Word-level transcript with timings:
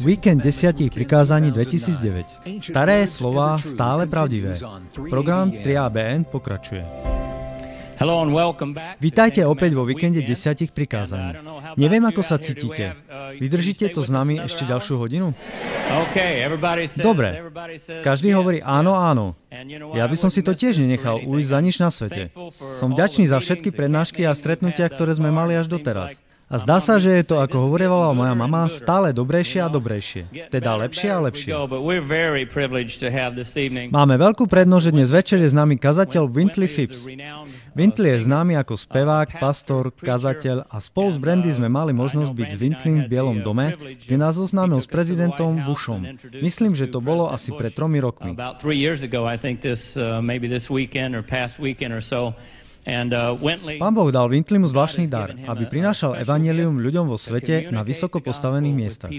Víkend 0.00 0.40
desiatich 0.40 0.88
prikázaní 0.88 1.52
2009. 1.52 2.64
Staré 2.64 3.04
slova 3.04 3.60
stále 3.60 4.08
pravdivé. 4.08 4.56
Program 5.12 5.52
3ABN 5.52 6.24
pokračuje. 6.24 6.88
Vítajte 8.96 9.44
opäť 9.44 9.76
vo 9.76 9.84
víkende 9.84 10.24
desiatich 10.24 10.72
prikázaní. 10.72 11.36
Neviem, 11.76 12.00
ako 12.08 12.24
sa 12.24 12.40
cítite. 12.40 12.96
Vydržíte 13.36 13.92
to 13.92 14.00
s 14.00 14.08
nami 14.08 14.40
ešte 14.40 14.64
ďalšiu 14.64 14.96
hodinu? 14.96 15.36
Dobre. 16.96 17.44
Každý 18.00 18.32
hovorí 18.32 18.64
áno, 18.64 18.96
áno. 18.96 19.36
Ja 19.92 20.08
by 20.08 20.16
som 20.16 20.32
si 20.32 20.40
to 20.40 20.56
tiež 20.56 20.80
nenechal 20.80 21.20
ujsť 21.20 21.48
za 21.52 21.58
nič 21.60 21.76
na 21.76 21.92
svete. 21.92 22.32
Som 22.80 22.96
vďačný 22.96 23.28
za 23.28 23.36
všetky 23.36 23.68
prednášky 23.68 24.24
a 24.24 24.32
stretnutia, 24.32 24.88
ktoré 24.88 25.12
sme 25.12 25.28
mali 25.28 25.60
až 25.60 25.68
doteraz. 25.68 26.24
A 26.50 26.58
zdá 26.58 26.82
sa, 26.82 26.98
že 26.98 27.22
je 27.22 27.30
to, 27.30 27.38
ako 27.38 27.70
hovorievala 27.70 28.10
moja 28.10 28.34
mama, 28.34 28.66
stále 28.66 29.14
dobrejšie 29.14 29.62
a 29.62 29.70
dobrejšie. 29.70 30.50
Teda 30.50 30.74
lepšie 30.74 31.08
a 31.14 31.18
lepšie. 31.30 31.54
Máme 33.94 34.14
veľkú 34.18 34.50
prednosť, 34.50 34.82
že 34.82 34.90
dnes 34.90 35.14
večer 35.14 35.38
je 35.38 35.46
s 35.46 35.54
nami 35.54 35.78
kazateľ 35.78 36.26
Wintley 36.26 36.66
Phipps. 36.66 37.06
Wintley 37.70 38.18
je 38.18 38.26
známy 38.26 38.58
ako 38.58 38.74
spevák, 38.74 39.38
pastor, 39.38 39.94
kazateľ 39.94 40.66
a 40.66 40.82
spolu 40.82 41.14
s 41.14 41.22
Brandy 41.22 41.54
sme 41.54 41.70
mali 41.70 41.94
možnosť 41.94 42.34
byť 42.34 42.48
s 42.50 42.56
Wintleym 42.58 42.98
v 43.06 43.10
Bielom 43.14 43.38
dome, 43.46 43.78
kde 43.78 44.16
nás 44.18 44.34
oznámil 44.34 44.82
s 44.82 44.90
prezidentom 44.90 45.54
Bushom. 45.62 46.02
Myslím, 46.42 46.74
že 46.74 46.90
to 46.90 46.98
bolo 46.98 47.30
asi 47.30 47.54
pred 47.54 47.70
tromi 47.70 48.02
rokmi. 48.02 48.34
Uh, 52.80 53.36
Pán 53.76 53.92
Boh 53.92 54.08
dal 54.08 54.32
Wintleymu 54.32 54.64
zvláštny 54.64 55.04
dar, 55.04 55.36
aby 55.36 55.68
prinášal 55.68 56.16
evanelium 56.16 56.80
ľuďom 56.80 57.12
vo 57.12 57.20
svete 57.20 57.68
na 57.68 57.84
vysoko 57.84 58.24
postavených 58.24 58.74
miestach. 58.74 59.12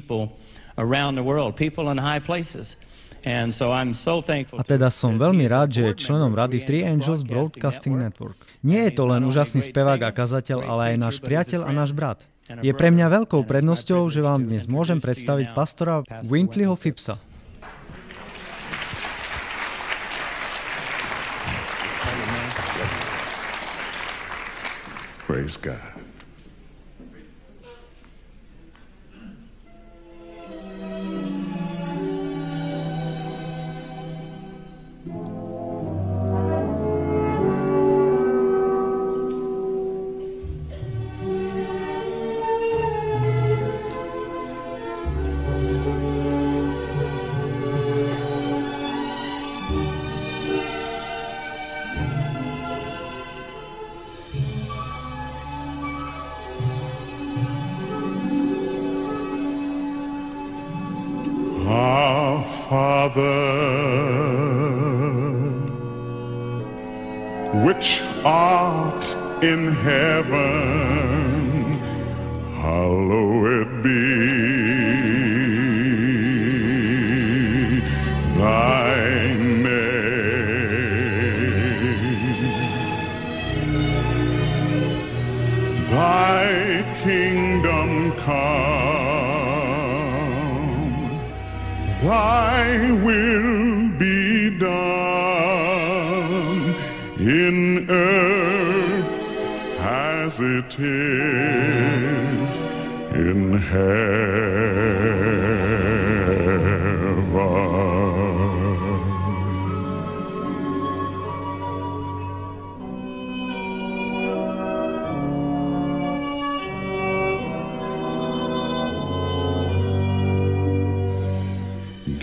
A 4.57 4.63
teda 4.65 4.89
som 4.89 5.11
veľmi 5.13 5.45
rád, 5.45 5.69
že 5.69 5.81
je 5.85 5.93
členom 5.93 6.33
rady 6.33 6.65
Three 6.65 6.81
Angels 6.81 7.21
Broadcasting 7.21 8.01
Network. 8.01 8.41
Nie 8.65 8.89
je 8.89 8.97
to 8.97 9.05
len 9.05 9.21
úžasný 9.29 9.61
spevák 9.61 10.01
a 10.01 10.09
kazateľ, 10.09 10.65
ale 10.65 10.81
aj 10.93 10.95
náš 10.97 11.15
priateľ 11.21 11.69
a 11.69 11.71
náš 11.71 11.93
brat. 11.93 12.25
Je 12.65 12.73
pre 12.73 12.89
mňa 12.89 13.13
veľkou 13.21 13.45
prednosťou, 13.45 14.09
že 14.09 14.25
vám 14.25 14.49
dnes 14.49 14.65
môžem 14.65 14.97
predstaviť 14.97 15.53
pastora 15.53 16.01
Wintleyho 16.25 16.73
Phipsa. 16.73 17.21
Praise 25.31 25.55
God. 25.55 25.90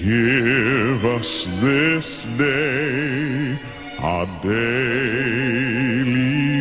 Give 0.09 1.05
us 1.05 1.45
this 1.61 2.25
day 2.39 3.59
our 3.99 4.27
daily 4.41 5.83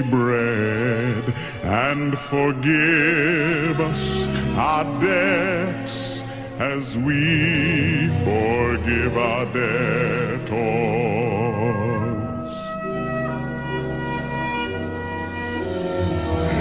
bread 0.01 1.33
and 1.63 2.19
forgive 2.19 3.79
us 3.79 4.27
our 4.57 4.83
debts 4.99 6.25
as 6.59 6.97
we 6.97 8.09
forgive 8.25 9.17
our 9.17 9.45
debtors. 9.45 10.57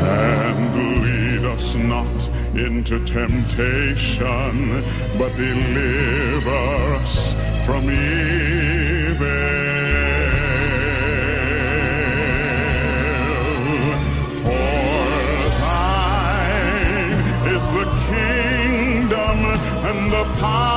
And 0.05 1.03
lead 1.03 1.45
us 1.47 1.75
not 1.75 2.16
into 2.59 2.99
temptation, 3.05 4.83
but 5.19 5.37
deliver 5.37 6.95
us 6.97 7.35
from 7.67 7.91
evil. 7.91 9.27
For 14.43 14.79
thine 15.61 17.13
is 17.47 17.67
the 17.79 17.87
kingdom 18.09 19.39
and 19.85 20.11
the 20.11 20.25
power 20.41 20.76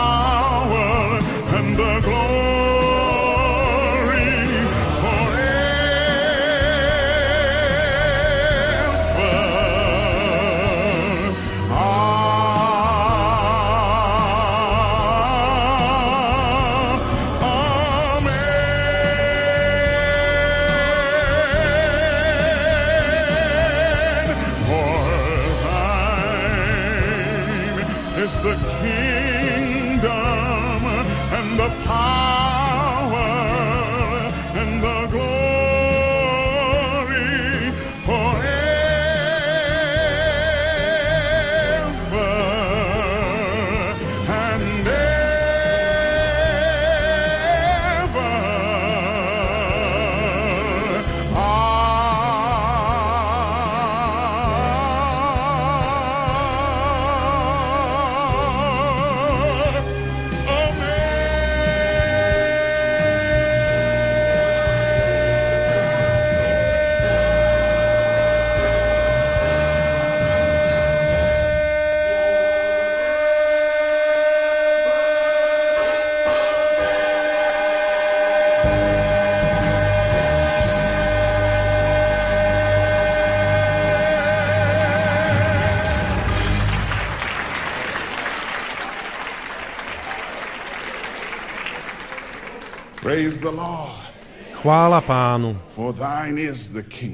Chvála 94.60 95.00
pánu, 95.00 95.56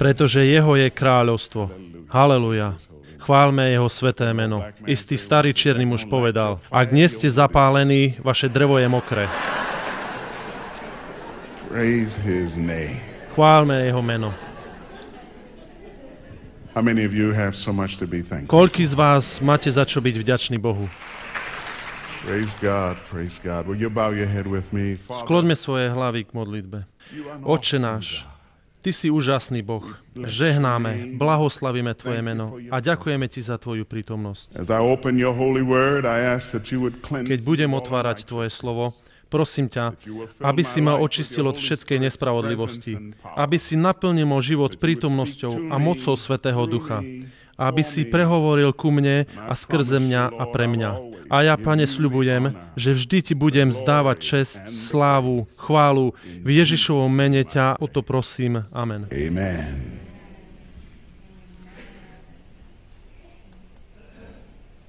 pretože 0.01 0.41
jeho 0.45 0.73
je 0.73 0.89
kráľovstvo. 0.89 1.69
Haleluja. 2.09 2.73
Chválme 3.21 3.73
jeho 3.73 3.89
sveté 3.89 4.29
meno. 4.33 4.61
Istý 4.85 5.17
starý 5.17 5.49
čierny 5.53 5.85
muž 5.85 6.05
povedal, 6.05 6.61
ak 6.69 6.93
nie 6.93 7.09
ste 7.09 7.25
zapálení, 7.25 8.17
vaše 8.21 8.45
drevo 8.45 8.77
je 8.77 8.85
mokré. 8.85 9.25
Chválme 13.33 13.75
jeho 13.89 14.01
meno. 14.05 14.29
Koľký 18.45 18.83
z 18.83 18.93
vás 18.93 19.39
máte 19.39 19.69
za 19.71 19.83
čo 19.87 20.03
byť 20.03 20.15
vďačný 20.21 20.57
Bohu? 20.61 20.85
Praise 22.25 22.49
God, 22.57 22.97
praise 23.05 23.37
God. 23.37 23.69
Will 23.69 23.77
you 23.77 23.89
bow 23.89 24.09
your 24.09 24.25
head 24.25 24.49
with 24.49 24.65
me? 24.73 24.97
Skloďme 24.97 25.53
svoje 25.53 25.93
hlavy 25.93 26.25
k 26.25 26.33
modlitbe. 26.33 26.89
Oče 27.45 27.77
náš, 27.77 28.25
Ty 28.81 28.89
si 28.93 29.13
úžasný 29.13 29.61
Boh. 29.61 29.85
Žehnáme, 30.17 31.21
blahoslavíme 31.21 31.93
Tvoje 31.93 32.25
meno 32.25 32.57
a 32.73 32.81
ďakujeme 32.81 33.29
Ti 33.29 33.45
za 33.45 33.61
Tvoju 33.61 33.85
prítomnosť. 33.85 34.57
Keď 37.05 37.39
budem 37.45 37.71
otvárať 37.77 38.17
Tvoje 38.25 38.49
slovo, 38.49 38.97
prosím 39.29 39.69
ťa, 39.69 39.93
aby 40.41 40.65
si 40.65 40.81
ma 40.81 40.97
očistil 40.97 41.45
od 41.45 41.61
všetkej 41.61 42.09
nespravodlivosti, 42.09 43.13
aby 43.37 43.57
si 43.61 43.77
naplnil 43.77 44.25
môj 44.25 44.57
život 44.57 44.81
prítomnosťou 44.81 45.69
a 45.69 45.77
mocou 45.77 46.17
Svetého 46.17 46.65
Ducha, 46.65 47.05
aby 47.55 47.81
si 47.83 48.03
prehovoril 48.03 48.75
ku 48.75 48.91
mne 48.91 49.27
a 49.35 49.53
skrze 49.55 49.99
mňa 49.99 50.35
a 50.35 50.43
pre 50.51 50.67
mňa. 50.67 50.91
A 51.25 51.41
ja, 51.41 51.57
Pane, 51.57 51.89
sľubujem, 51.89 52.53
že 52.77 52.93
vždy 52.93 53.17
Ti 53.31 53.33
budem 53.33 53.73
zdávať 53.73 54.17
čest, 54.21 54.61
slávu, 54.69 55.49
chválu 55.57 56.13
v 56.21 56.61
Ježišovom 56.61 57.09
mene 57.09 57.41
ťa, 57.41 57.81
o 57.81 57.89
to 57.89 58.05
prosím. 58.05 58.61
Amen. 58.69 59.09
Amen. 59.09 60.05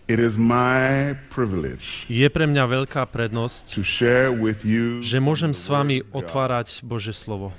It 0.06 0.22
is 0.22 0.38
my 0.38 1.18
privilege 1.34 2.06
je 2.06 2.30
pre 2.30 2.46
mňa 2.46 2.62
veľká 2.62 3.10
prednosť, 3.10 3.82
že 5.02 5.18
môžem 5.18 5.50
s 5.50 5.66
vami 5.66 6.06
otvárať 6.14 6.86
Bože 6.86 7.10
slovo 7.10 7.50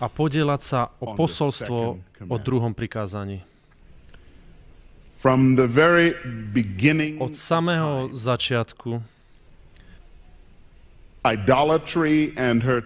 a 0.00 0.06
podielať 0.08 0.60
sa 0.64 0.80
o 1.00 1.12
posolstvo 1.12 1.78
o 2.24 2.36
druhom 2.40 2.72
prikázaní. 2.72 3.44
Od 7.20 7.32
samého 7.32 8.12
začiatku 8.12 9.00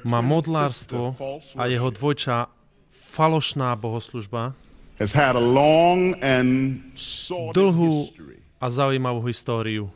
má 0.06 0.20
modlárstvo 0.22 1.18
a 1.58 1.62
jeho 1.66 1.90
dvojča 1.90 2.46
falošná 2.94 3.74
bohoslužba 3.74 4.54
dlhú 7.50 7.94
a 8.58 8.66
zaujímavú 8.70 9.20
históriu. 9.26 9.90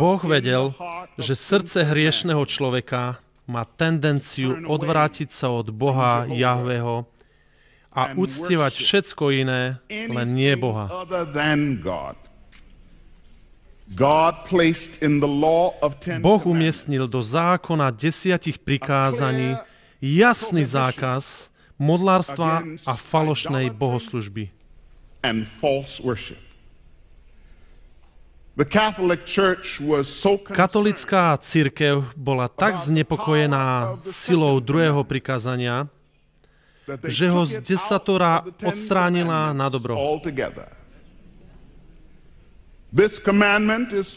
Boh 0.00 0.22
vedel, 0.24 0.72
že 1.20 1.36
srdce 1.36 1.84
hriešného 1.84 2.40
človeka 2.48 3.20
má 3.48 3.64
tendenciu 3.64 4.60
odvrátiť 4.68 5.32
sa 5.32 5.48
od 5.48 5.72
Boha 5.72 6.28
Jahveho 6.28 7.08
a 7.88 8.12
uctievať 8.12 8.76
všetko 8.76 9.24
iné, 9.32 9.80
len 9.88 10.28
nie 10.36 10.52
Boha. 10.54 10.86
Boh 16.20 16.42
umiestnil 16.44 17.08
do 17.08 17.24
zákona 17.24 17.88
desiatich 17.88 18.60
prikázaní 18.60 19.56
jasný 20.04 20.62
zákaz 20.68 21.48
modlárstva 21.80 22.68
a 22.84 22.92
falošnej 23.00 23.72
bohoslužby. 23.72 24.52
Katolická 30.50 31.38
církev 31.38 32.02
bola 32.18 32.50
tak 32.50 32.74
znepokojená 32.74 33.94
silou 34.02 34.58
druhého 34.58 35.06
prikázania, 35.06 35.86
že 37.06 37.30
ho 37.30 37.46
z 37.46 37.62
desatora 37.62 38.42
odstránila 38.66 39.54
na 39.54 39.70
dobro. 39.70 39.94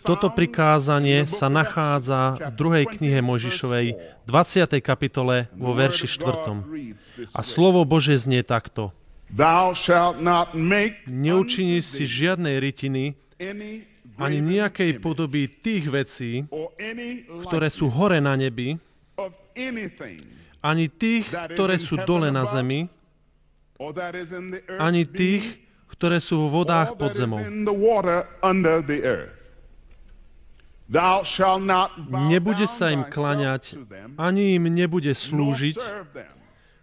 Toto 0.01 0.27
prikázanie 0.33 1.27
sa 1.29 1.51
nachádza 1.51 2.39
v 2.39 2.53
druhej 2.57 2.85
knihe 2.87 3.21
Mojžišovej, 3.21 3.87
20. 4.25 4.81
kapitole 4.81 5.53
vo 5.53 5.75
verši 5.77 6.07
4. 6.09 7.29
A 7.29 7.39
slovo 7.45 7.85
Bože 7.85 8.17
znie 8.17 8.41
takto. 8.41 8.89
Neučiní 11.05 11.77
si 11.83 12.03
žiadnej 12.09 12.57
rytiny, 12.57 13.19
ani 14.21 14.37
nejakej 14.37 15.01
podoby 15.01 15.49
tých 15.49 15.89
vecí, 15.89 16.45
ktoré 17.49 17.67
sú 17.73 17.89
hore 17.89 18.21
na 18.21 18.37
nebi, 18.37 18.77
ani 20.61 20.85
tých, 20.87 21.25
ktoré 21.27 21.75
sú 21.81 21.97
dole 22.05 22.29
na 22.29 22.45
zemi, 22.45 22.85
ani 24.77 25.03
tých, 25.09 25.57
ktoré 25.89 26.21
sú 26.21 26.47
v 26.47 26.61
vodách 26.61 26.95
pod 27.01 27.17
zemou. 27.17 27.41
Nebude 32.29 32.65
sa 32.67 32.91
im 32.93 33.03
klaňať, 33.07 33.79
ani 34.19 34.59
im 34.59 34.65
nebude 34.69 35.15
slúžiť, 35.15 35.79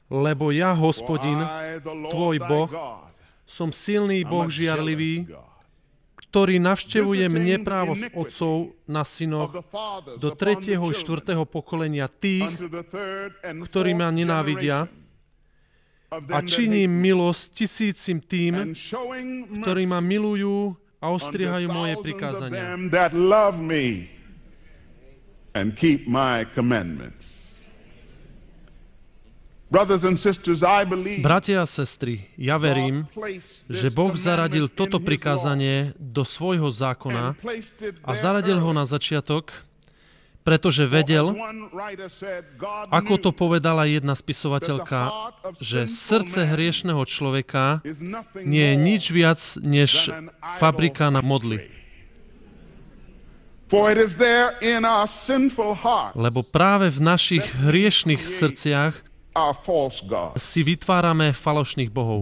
lebo 0.08 0.48
ja, 0.48 0.72
hospodin, 0.72 1.38
tvoj 1.84 2.36
Boh, 2.40 2.70
som 3.44 3.68
silný 3.68 4.24
Boh 4.24 4.48
žiarlivý, 4.48 5.28
ktorý 6.28 6.60
navštevujem 6.60 7.32
neprávosť 7.32 8.12
otcov 8.12 8.76
na 8.84 9.00
synoch 9.00 9.64
do 10.20 10.28
3. 10.32 10.76
i 10.76 10.76
4. 10.76 11.32
pokolenia 11.48 12.04
tých, 12.08 12.52
ktorí 13.40 13.96
ma 13.96 14.12
nenávidia, 14.12 14.92
a 16.08 16.40
činím 16.40 16.88
milosť 16.88 17.52
tisícim 17.52 18.16
tým, 18.24 18.72
ktorí 19.60 19.84
ma 19.84 20.00
milujú 20.00 20.72
a 21.04 21.12
ostriehajú 21.12 21.68
moje 21.68 22.00
prikázania. 22.00 22.72
And 25.56 25.74
keep 25.74 26.06
my 26.06 26.44
commandments. 26.54 27.27
Bratia 29.68 31.60
a 31.60 31.68
sestry, 31.68 32.24
ja 32.40 32.56
verím, 32.56 33.04
že 33.68 33.92
Boh 33.92 34.16
zaradil 34.16 34.64
toto 34.64 34.96
prikázanie 34.96 35.92
do 36.00 36.24
svojho 36.24 36.72
zákona 36.72 37.36
a 38.00 38.10
zaradil 38.16 38.64
ho 38.64 38.72
na 38.72 38.88
začiatok, 38.88 39.52
pretože 40.40 40.88
vedel, 40.88 41.36
ako 42.88 43.14
to 43.20 43.30
povedala 43.36 43.84
jedna 43.84 44.16
spisovateľka, 44.16 45.12
že 45.60 45.84
srdce 45.84 46.48
hriešného 46.48 47.04
človeka 47.04 47.84
nie 48.40 48.72
je 48.72 48.76
nič 48.80 49.02
viac 49.12 49.40
než 49.60 50.08
fabrika 50.56 51.12
na 51.12 51.20
modly. 51.20 51.68
Lebo 56.16 56.40
práve 56.40 56.88
v 56.88 57.00
našich 57.04 57.44
hriešných 57.44 58.22
srdciach 58.24 59.07
si 60.34 60.60
vytvárame 60.66 61.30
falošných 61.30 61.90
bohov. 61.92 62.18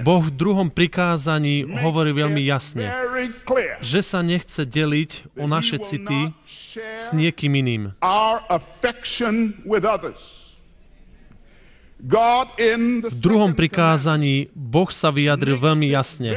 Boh 0.00 0.22
v 0.24 0.32
druhom 0.32 0.68
prikázaní 0.72 1.68
hovorí 1.84 2.12
veľmi 2.16 2.42
jasne, 2.48 2.88
že 3.84 4.00
sa 4.00 4.24
nechce 4.24 4.64
deliť 4.64 5.36
o 5.36 5.44
naše 5.44 5.76
city 5.84 6.32
s 6.78 7.12
niekým 7.12 7.52
iným. 7.60 7.82
V 13.04 13.16
druhom 13.16 13.52
prikázaní 13.52 14.48
Boh 14.52 14.88
sa 14.92 15.08
vyjadril 15.08 15.56
veľmi 15.56 15.92
jasne, 15.92 16.32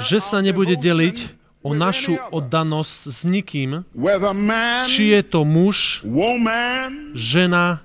že 0.00 0.18
sa 0.22 0.38
nebude 0.38 0.74
deliť 0.78 1.39
o 1.60 1.76
našu 1.76 2.16
oddanosť 2.32 2.96
s 3.08 3.18
nikým, 3.28 3.70
či 4.88 5.02
je 5.12 5.20
to 5.24 5.44
muž, 5.44 6.00
žena, 7.12 7.84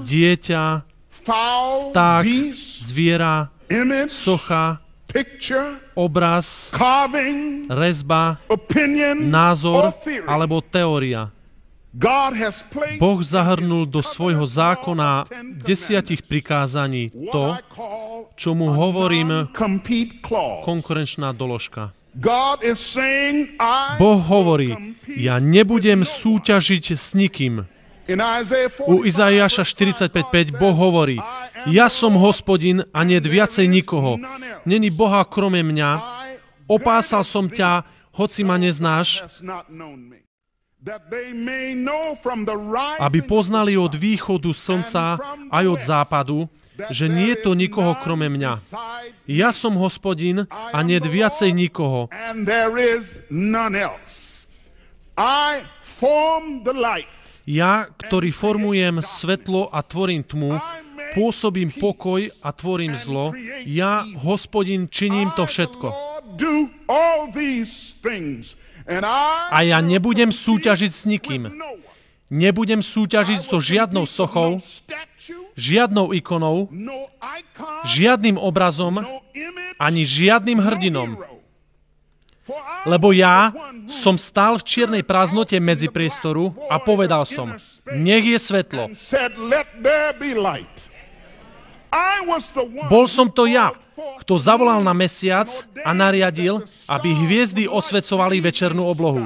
dieťa, 0.00 0.64
vták, 1.20 2.24
zviera, 2.80 3.52
socha, 4.08 4.80
obraz, 5.92 6.72
rezba, 7.68 8.40
názor 9.20 9.92
alebo 10.24 10.64
teória. 10.64 11.28
Boh 13.02 13.18
zahrnul 13.18 13.82
do 13.82 13.98
svojho 13.98 14.46
zákona 14.46 15.26
desiatich 15.58 16.22
prikázaní 16.22 17.10
to, 17.34 17.58
čo 18.38 18.54
mu 18.54 18.70
hovorím 18.70 19.50
konkurenčná 20.62 21.34
doložka. 21.34 21.90
Boh 23.98 24.20
hovorí, 24.26 24.96
ja 25.06 25.38
nebudem 25.38 26.02
súťažiť 26.02 26.84
s 26.98 27.14
nikým. 27.14 27.66
U 28.90 29.06
Izaiáša 29.06 29.62
45.5 29.62 30.58
Boh 30.58 30.74
hovorí, 30.74 31.22
ja 31.70 31.86
som 31.86 32.18
hospodin 32.18 32.82
a 32.90 33.06
nie 33.06 33.22
viacej 33.22 33.70
nikoho. 33.70 34.18
Není 34.66 34.90
Boha 34.90 35.22
krome 35.22 35.62
mňa. 35.62 35.90
Opásal 36.66 37.22
som 37.22 37.46
ťa, 37.46 37.86
hoci 38.14 38.42
ma 38.42 38.58
neznáš, 38.58 39.22
aby 43.00 43.20
poznali 43.20 43.76
od 43.76 43.92
východu 43.92 44.48
slnca 44.56 45.20
aj 45.52 45.64
od 45.68 45.80
západu, 45.84 46.38
že 46.88 47.04
nie 47.04 47.36
je 47.36 47.38
to 47.44 47.52
nikoho 47.52 47.92
krome 48.00 48.32
mňa. 48.32 48.56
Ja 49.28 49.52
som 49.52 49.76
hospodin 49.76 50.48
a 50.48 50.78
nie 50.80 50.96
viacej 50.96 51.52
nikoho. 51.52 52.08
Ja, 57.44 57.72
ktorý 58.00 58.30
formujem 58.32 58.96
svetlo 59.04 59.68
a 59.68 59.84
tvorím 59.84 60.22
tmu, 60.24 60.56
pôsobím 61.12 61.74
pokoj 61.74 62.30
a 62.40 62.48
tvorím 62.56 62.96
zlo, 62.96 63.36
ja, 63.66 64.06
hospodin, 64.22 64.88
činím 64.88 65.28
to 65.36 65.44
všetko. 65.44 65.88
A 69.50 69.58
ja 69.62 69.78
nebudem 69.78 70.34
súťažiť 70.34 70.90
s 70.90 71.02
nikým. 71.06 71.46
Nebudem 72.30 72.82
súťažiť 72.82 73.38
so 73.42 73.62
žiadnou 73.62 74.06
sochou, 74.06 74.58
žiadnou 75.54 76.14
ikonou, 76.14 76.70
žiadnym 77.86 78.38
obrazom, 78.38 79.02
ani 79.78 80.02
žiadnym 80.02 80.58
hrdinom. 80.58 81.22
Lebo 82.82 83.14
ja 83.14 83.54
som 83.86 84.18
stál 84.18 84.58
v 84.58 84.66
čiernej 84.66 85.02
prázdnote 85.06 85.54
medzi 85.62 85.86
priestoru 85.86 86.54
a 86.66 86.82
povedal 86.82 87.22
som, 87.22 87.54
nech 87.94 88.26
je 88.26 88.38
svetlo. 88.38 88.90
Bol 92.90 93.04
som 93.06 93.26
to 93.30 93.46
ja, 93.46 93.74
kto 94.20 94.34
zavolal 94.36 94.84
na 94.84 94.92
mesiac 94.92 95.48
a 95.80 95.90
nariadil, 95.96 96.62
aby 96.86 97.10
hviezdy 97.12 97.64
osvecovali 97.66 98.38
večernú 98.40 98.84
oblohu. 98.84 99.24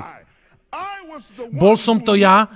Bol 1.54 1.78
som 1.78 2.02
to 2.02 2.19
ja, 2.19 2.50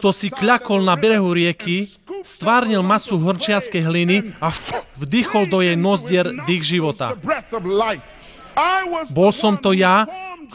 kto 0.00 0.08
si 0.16 0.32
kľakol 0.32 0.80
na 0.80 0.96
brehu 0.96 1.36
rieky, 1.36 1.92
stvárnil 2.24 2.80
masu 2.80 3.20
horčiaskej 3.20 3.84
hliny 3.84 4.32
a 4.40 4.48
vdychol 4.96 5.44
do 5.48 5.60
jej 5.60 5.76
nozdier 5.76 6.32
dých 6.48 6.64
života. 6.64 7.12
Bol 9.12 9.30
som 9.34 9.60
to 9.60 9.76
ja, 9.76 10.08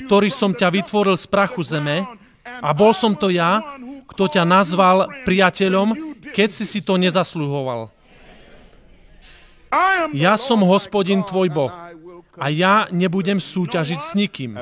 ktorý 0.06 0.34
som 0.34 0.56
ťa 0.56 0.70
vytvoril 0.82 1.20
z 1.20 1.26
prachu 1.30 1.62
zeme 1.62 2.08
a 2.42 2.70
bol 2.74 2.96
som 2.96 3.14
to 3.14 3.30
ja, 3.30 3.62
kto 4.10 4.40
ťa 4.40 4.44
nazval 4.48 5.12
priateľom, 5.28 6.18
keď 6.34 6.50
si 6.50 6.66
si 6.66 6.80
to 6.82 6.98
nezasluhoval. 6.98 7.94
Ja 10.16 10.34
som 10.40 10.66
hospodin 10.66 11.22
tvoj 11.22 11.50
Boh 11.54 11.74
a 12.40 12.48
ja 12.48 12.88
nebudem 12.90 13.38
súťažiť 13.38 14.00
s 14.00 14.12
nikým. 14.16 14.56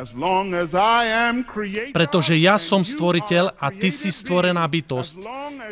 Pretože 1.93 2.33
ja 2.35 2.57
som 2.57 2.81
stvoriteľ 2.81 3.53
a 3.53 3.67
ty 3.69 3.93
si 3.93 4.09
stvorená 4.09 4.65
bytosť. 4.65 5.17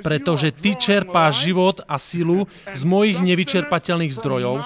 Pretože 0.05 0.53
ty 0.53 0.77
čerpáš 0.77 1.49
život 1.49 1.81
a 1.89 1.97
silu 1.97 2.45
z 2.69 2.81
mojich 2.85 3.17
nevyčerpateľných 3.19 4.13
zdrojov. 4.13 4.61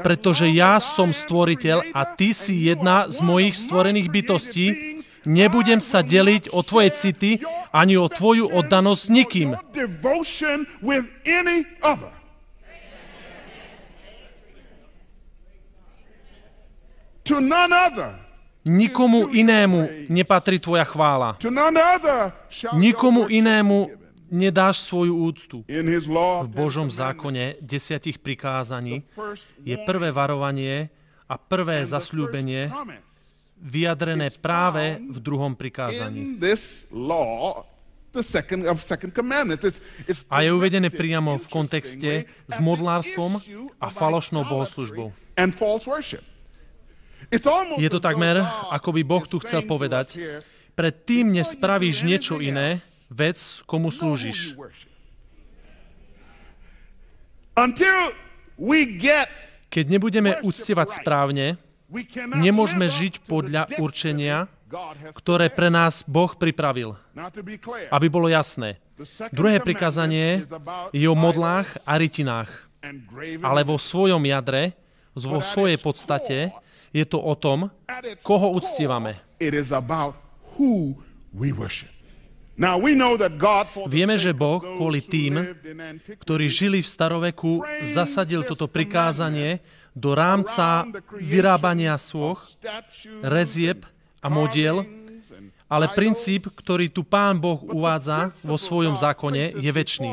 Pretože 0.00 0.46
ja 0.48 0.80
som 0.80 1.12
stvoriteľ 1.12 1.92
a 1.92 2.02
ty 2.08 2.32
si 2.32 2.66
jedna 2.66 3.12
z 3.12 3.20
mojich 3.20 3.54
stvorených 3.54 4.08
bytostí. 4.08 4.66
Nebudem 5.22 5.78
sa 5.78 6.02
deliť 6.02 6.50
o 6.50 6.66
tvoje 6.66 6.90
city 6.94 7.38
ani 7.70 7.94
o 7.94 8.10
tvoju 8.10 8.50
oddanosť 8.50 9.04
nikým. 9.10 9.50
Nikomu 18.62 19.20
inému 19.30 19.80
nepatrí 20.06 20.58
tvoja 20.62 20.86
chvála. 20.86 21.38
Nikomu 22.74 23.26
inému 23.26 23.90
nedáš 24.32 24.86
svoju 24.86 25.14
úctu. 25.18 25.58
V 25.68 26.48
Božom 26.50 26.88
zákone 26.88 27.60
desiatich 27.60 28.18
prikázaní 28.18 29.04
je 29.62 29.76
prvé 29.86 30.10
varovanie 30.10 30.90
a 31.28 31.34
prvé 31.36 31.84
zasľúbenie 31.84 32.72
vyjadrené 33.62 34.34
práve 34.34 34.98
v 34.98 35.18
druhom 35.22 35.54
prikázaní. 35.54 36.36
A 40.28 40.36
je 40.44 40.50
uvedené 40.52 40.90
priamo 40.92 41.40
v 41.40 41.46
kontexte 41.48 42.12
s 42.28 42.56
modlárstvom 42.60 43.40
a 43.80 43.86
falošnou 43.88 44.44
bohoslužbou. 44.44 45.14
Je 47.80 47.88
to 47.88 48.00
takmer, 48.02 48.44
ako 48.68 48.90
by 48.92 49.02
Boh 49.06 49.24
tu 49.24 49.40
chcel 49.40 49.64
povedať, 49.64 50.20
pred 50.76 50.94
tým, 51.06 51.32
než 51.32 51.56
spravíš 51.56 52.04
niečo 52.04 52.36
iné, 52.42 52.84
vec, 53.08 53.38
komu 53.64 53.88
slúžiš. 53.88 54.56
Keď 59.72 59.84
nebudeme 59.88 60.36
uctievať 60.44 60.88
správne, 61.00 61.56
nemôžeme 62.32 62.88
žiť 62.88 63.28
podľa 63.28 63.68
určenia, 63.76 64.48
ktoré 65.12 65.52
pre 65.52 65.68
nás 65.68 66.00
Boh 66.08 66.32
pripravil. 66.32 66.96
Aby 67.92 68.06
bolo 68.08 68.32
jasné, 68.32 68.80
druhé 69.28 69.60
prikázanie 69.60 70.48
je 70.96 71.06
o 71.08 71.16
modlách 71.16 71.76
a 71.84 72.00
rytinách, 72.00 72.48
ale 73.44 73.60
vo 73.68 73.76
svojom 73.76 74.24
jadre, 74.24 74.72
vo 75.12 75.44
svojej 75.44 75.76
podstate 75.76 76.48
je 76.92 77.04
to 77.04 77.20
o 77.20 77.36
tom, 77.36 77.68
koho 78.24 78.56
uctievame. 78.56 79.20
Vieme, 83.88 84.14
že 84.20 84.32
Boh 84.36 84.60
kvôli 84.60 85.00
tým, 85.00 85.56
ktorí 86.20 86.46
žili 86.52 86.84
v 86.84 86.88
staroveku, 86.88 87.64
zasadil 87.80 88.44
toto 88.44 88.68
prikázanie 88.68 89.64
do 89.92 90.16
rámca 90.16 90.88
vyrábania 91.20 91.96
svoch, 92.00 92.48
rezieb 93.20 93.84
a 94.24 94.28
modiel, 94.32 94.84
ale 95.72 95.88
princíp, 95.96 96.52
ktorý 96.52 96.92
tu 96.92 97.00
Pán 97.00 97.40
Boh 97.40 97.64
uvádza 97.64 98.36
vo 98.44 98.60
svojom 98.60 98.92
zákone, 98.92 99.56
je 99.56 99.70
väčší. 99.72 100.04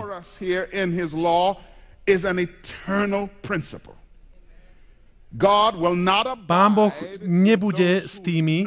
Pán 6.47 6.71
Boh 6.71 6.95
nebude 7.21 7.91
s 8.07 8.15
tými, 8.23 8.63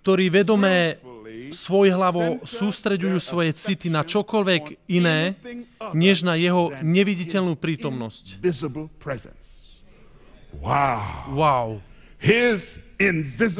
ktorí 0.00 0.32
vedomé 0.32 0.96
svoj 1.52 1.92
hlavo 1.92 2.40
sústreďujú 2.44 3.18
svoje 3.20 3.52
city 3.56 3.88
na 3.88 4.04
čokoľvek 4.04 4.88
iné, 4.88 5.36
než 5.92 6.24
na 6.24 6.36
jeho 6.36 6.72
neviditeľnú 6.80 7.56
prítomnosť. 7.56 8.40
Wow. 10.58 11.80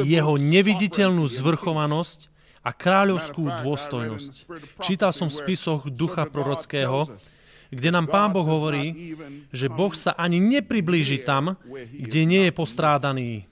Jeho 0.02 0.34
neviditeľnú 0.34 1.24
zvrchovanosť 1.30 2.26
a 2.66 2.74
kráľovskú 2.74 3.46
dôstojnosť. 3.62 4.34
Čítal 4.82 5.14
som 5.14 5.30
v 5.30 5.38
spisoch 5.38 5.86
ducha 5.86 6.26
prorockého, 6.26 7.06
kde 7.70 7.88
nám 7.92 8.10
Pán 8.10 8.34
Boh 8.34 8.44
hovorí, 8.44 9.14
že 9.54 9.70
Boh 9.70 9.94
sa 9.94 10.16
ani 10.18 10.40
nepriblíži 10.42 11.22
tam, 11.22 11.54
kde 11.94 12.20
nie 12.26 12.42
je 12.48 12.52
postrádaný. 12.52 13.46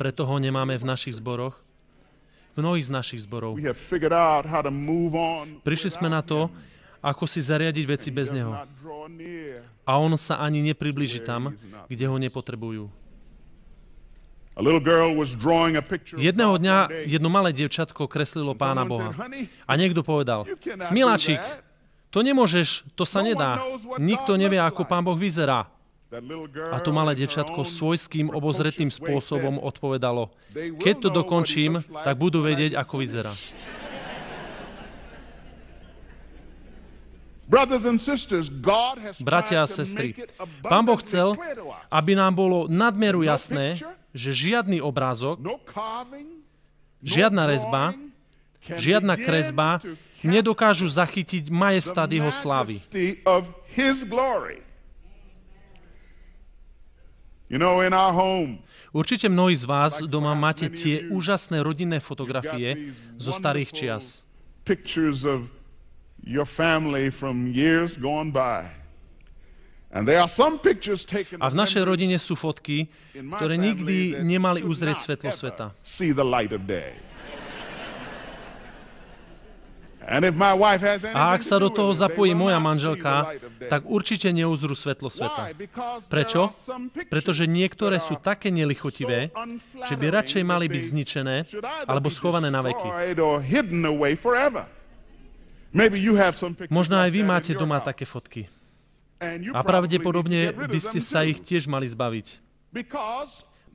Preto 0.00 0.22
ho 0.24 0.36
nemáme 0.40 0.74
v 0.80 0.84
našich 0.88 1.20
zboroch, 1.20 1.60
mnohých 2.58 2.90
z 2.90 2.92
našich 2.92 3.20
zborov. 3.22 3.54
Prišli 5.62 5.90
sme 5.94 6.10
na 6.10 6.20
to, 6.26 6.50
ako 6.98 7.24
si 7.30 7.38
zariadiť 7.38 7.84
veci 7.86 8.10
bez 8.10 8.34
neho. 8.34 8.50
A 9.86 9.92
on 9.96 10.12
sa 10.18 10.42
ani 10.42 10.60
nepriblíži 10.66 11.22
tam, 11.22 11.54
kde 11.86 12.04
ho 12.10 12.16
nepotrebujú. 12.18 12.90
Jedného 16.18 16.54
dňa 16.58 16.76
jedno 17.06 17.28
malé 17.30 17.54
dievčatko 17.54 18.10
kreslilo 18.10 18.58
pána 18.58 18.82
Boha. 18.82 19.14
A 19.70 19.72
niekto 19.78 20.02
povedal, 20.02 20.50
Miláčik, 20.90 21.38
to 22.10 22.26
nemôžeš, 22.26 22.82
to 22.98 23.06
sa 23.06 23.22
nedá. 23.22 23.62
Nikto 24.02 24.34
nevie, 24.34 24.58
ako 24.58 24.82
pán 24.82 25.06
Boh 25.06 25.14
vyzerá. 25.14 25.70
A 26.72 26.80
to 26.80 26.88
malé 26.88 27.12
devčatko 27.12 27.68
svojským 27.68 28.32
obozretným 28.32 28.88
spôsobom 28.88 29.60
odpovedalo, 29.60 30.32
keď 30.80 30.94
to 31.04 31.08
dokončím, 31.12 31.84
tak 31.84 32.16
budú 32.16 32.40
vedieť, 32.40 32.80
ako 32.80 33.04
vyzerá. 33.04 33.36
Bratia 39.20 39.64
a 39.64 39.68
sestry, 39.68 40.16
Pán 40.64 40.84
Boh 40.84 41.00
chcel, 41.00 41.36
aby 41.92 42.12
nám 42.16 42.36
bolo 42.36 42.68
nadmeru 42.68 43.24
jasné, 43.24 43.80
že 44.12 44.32
žiadny 44.32 44.80
obrázok, 44.84 45.40
žiadna 47.04 47.48
rezba, 47.48 47.96
žiadna 48.64 49.16
kresba 49.16 49.80
nedokážu 50.20 50.88
zachytiť 50.88 51.48
majestát 51.48 52.08
jeho 52.08 52.32
slávy. 52.32 52.84
Určite 58.92 59.26
mnohí 59.32 59.56
z 59.56 59.64
vás 59.64 60.04
doma 60.04 60.36
máte 60.36 60.68
tie 60.68 61.08
úžasné 61.08 61.64
rodinné 61.64 61.96
fotografie 61.96 62.92
zo 63.16 63.32
starých 63.32 63.70
čias. 63.72 64.28
A 71.40 71.46
v 71.48 71.56
našej 71.56 71.82
rodine 71.88 72.16
sú 72.20 72.36
fotky, 72.36 72.92
ktoré 73.16 73.56
nikdy 73.56 74.20
nemali 74.20 74.60
uzrieť 74.60 75.08
svetlo 75.08 75.32
sveta. 75.32 75.72
A 80.08 81.36
ak 81.36 81.42
sa 81.44 81.60
do 81.60 81.68
toho 81.68 81.92
zapojí 81.92 82.32
moja 82.32 82.56
manželka, 82.56 83.36
tak 83.68 83.84
určite 83.84 84.32
neuzru 84.32 84.72
svetlo 84.72 85.12
sveta. 85.12 85.52
Prečo? 86.08 86.56
Pretože 87.12 87.44
niektoré 87.44 88.00
sú 88.00 88.16
také 88.16 88.48
nelichotivé, 88.48 89.28
že 89.84 89.94
by 90.00 90.06
radšej 90.08 90.42
mali 90.48 90.64
byť 90.72 90.82
zničené 90.82 91.36
alebo 91.84 92.08
schované 92.08 92.48
na 92.48 92.64
veky. 92.64 92.88
Možno 96.72 96.94
aj 96.96 97.10
vy 97.12 97.20
máte 97.20 97.52
doma 97.52 97.76
také 97.84 98.08
fotky. 98.08 98.48
A 99.52 99.60
pravdepodobne 99.60 100.56
by 100.56 100.80
ste 100.80 101.04
sa 101.04 101.20
ich 101.28 101.44
tiež 101.44 101.68
mali 101.68 101.84
zbaviť. 101.84 102.40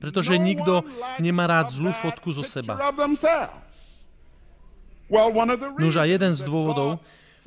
Pretože 0.02 0.34
nikto 0.34 0.82
nemá 1.22 1.46
rád 1.46 1.70
zlú 1.70 1.94
fotku 1.94 2.34
zo 2.34 2.42
seba. 2.42 2.74
Nož 5.78 5.94
a 6.00 6.04
jeden 6.08 6.32
z 6.32 6.42
dôvodov, 6.44 7.00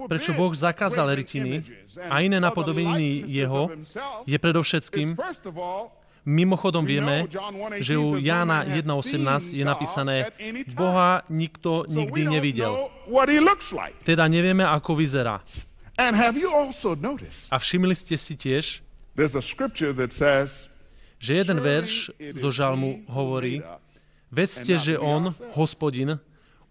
prečo 0.05 0.33
Boh 0.37 0.53
zakázal 0.53 1.17
rytiny 1.17 1.65
a 1.97 2.21
iné 2.21 2.37
napodobeniny 2.37 3.25
jeho, 3.25 3.73
je 4.29 4.37
predovšetkým, 4.37 5.17
Mimochodom 6.27 6.83
vieme, 6.83 7.23
že 7.79 7.95
u 7.95 8.19
Jána 8.19 8.67
1.18 8.67 9.55
je 9.55 9.63
napísané 9.63 10.27
Boha 10.75 11.23
nikto 11.31 11.87
nikdy 11.87 12.27
nevidel. 12.27 12.91
Teda 14.03 14.27
nevieme, 14.27 14.67
ako 14.67 14.99
vyzerá. 14.99 15.39
A 17.47 17.55
všimli 17.55 17.95
ste 17.95 18.19
si 18.19 18.35
tiež, 18.35 18.83
že 21.17 21.31
jeden 21.31 21.57
verš 21.63 22.11
zo 22.35 22.49
žalmu 22.51 23.07
hovorí, 23.07 23.63
vedzte, 24.27 24.75
že 24.75 24.99
On, 24.99 25.31
hospodin, 25.55 26.19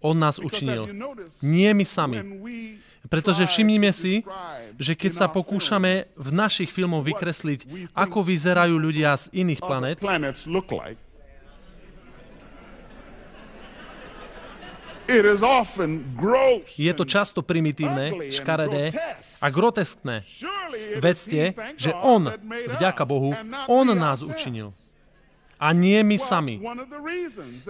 On 0.06 0.14
nás 0.14 0.38
učinil. 0.38 0.86
Nie 1.42 1.74
my 1.74 1.82
sami. 1.82 2.22
Pretože 3.10 3.46
všimnime 3.46 3.90
si, 3.90 4.22
že 4.78 4.94
keď 4.94 5.12
sa 5.14 5.26
pokúšame 5.26 6.10
v 6.14 6.28
našich 6.30 6.70
filmoch 6.70 7.02
vykresliť, 7.02 7.90
ako 7.94 8.22
vyzerajú 8.22 8.78
ľudia 8.78 9.18
z 9.18 9.30
iných 9.34 9.60
planet, 9.62 9.98
je 16.74 16.92
to 16.98 17.04
často 17.06 17.38
primitívne, 17.46 18.26
škaredé 18.26 18.90
a 19.38 19.46
groteskné. 19.54 20.26
Vedzte, 20.98 21.54
že 21.78 21.94
On, 21.94 22.26
vďaka 22.74 23.06
Bohu, 23.06 23.30
On 23.70 23.86
nás 23.86 24.26
učinil 24.26 24.74
a 25.56 25.72
nie 25.72 26.04
my 26.04 26.16
sami. 26.20 26.60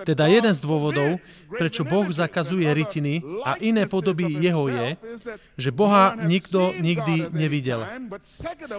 Teda 0.03 0.27
jeden 0.27 0.51
z 0.51 0.61
dôvodov, 0.61 1.22
prečo 1.55 1.87
Boh 1.87 2.07
zakazuje 2.11 2.66
rytiny 2.66 3.22
a 3.46 3.55
iné 3.62 3.87
podoby 3.87 4.27
jeho 4.42 4.66
je, 4.66 4.88
že 5.55 5.70
Boha 5.70 6.18
nikto 6.18 6.75
nikdy 6.79 7.31
nevidel. 7.31 7.87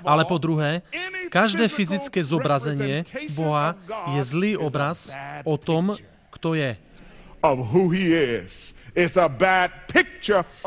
Ale 0.03 0.27
po 0.27 0.37
druhé, 0.37 0.83
každé 1.31 1.71
fyzické 1.71 2.19
zobrazenie 2.23 3.07
Boha 3.31 3.79
je 4.15 4.21
zlý 4.23 4.51
obraz 4.59 5.15
o 5.47 5.55
tom, 5.55 5.95
kto 6.35 6.59
je. 6.59 6.75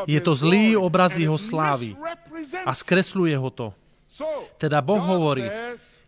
Je 0.06 0.20
to 0.22 0.32
zlý 0.32 0.78
obraz 0.78 1.18
jeho 1.18 1.36
slávy 1.36 1.98
a 2.64 2.72
skresluje 2.72 3.36
ho 3.36 3.50
to. 3.52 3.68
Teda 4.60 4.84
Boh 4.84 5.00
hovorí, 5.00 5.44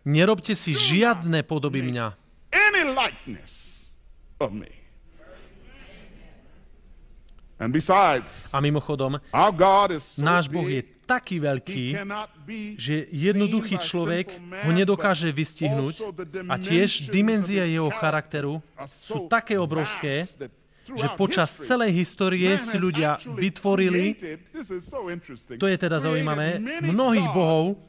nerobte 0.05 0.53
si 0.53 0.73
žiadne 0.73 1.41
podoby 1.45 1.81
mňa 1.81 2.22
any 2.53 2.85
likeness 2.85 3.51
of 4.39 4.53
me. 4.53 4.69
And 7.61 7.71
besides, 7.71 8.27
a 8.51 8.59
mimochodom, 8.59 9.21
náš 10.17 10.45
Boh 10.51 10.67
je 10.67 10.83
taký 11.05 11.39
veľký, 11.39 11.85
že 12.75 13.07
jednoduchý 13.11 13.77
človek 13.79 14.35
ho 14.67 14.71
nedokáže 14.71 15.31
vystihnúť. 15.31 15.95
a 16.49 16.55
tiež 16.59 17.11
dimenzia 17.11 17.67
jeho 17.67 17.91
charakteru 17.93 18.59
sú 18.99 19.27
také 19.31 19.55
obrovské, 19.55 20.27
že 20.83 21.07
počas 21.15 21.55
celej 21.63 21.95
histórie 22.03 22.59
si 22.59 22.75
ľudia 22.75 23.19
vytvorili, 23.23 24.19
to 25.55 25.65
je 25.71 25.77
teda 25.79 26.03
zaujímavé, 26.03 26.59
mnohých 26.83 27.29
bohov, 27.31 27.79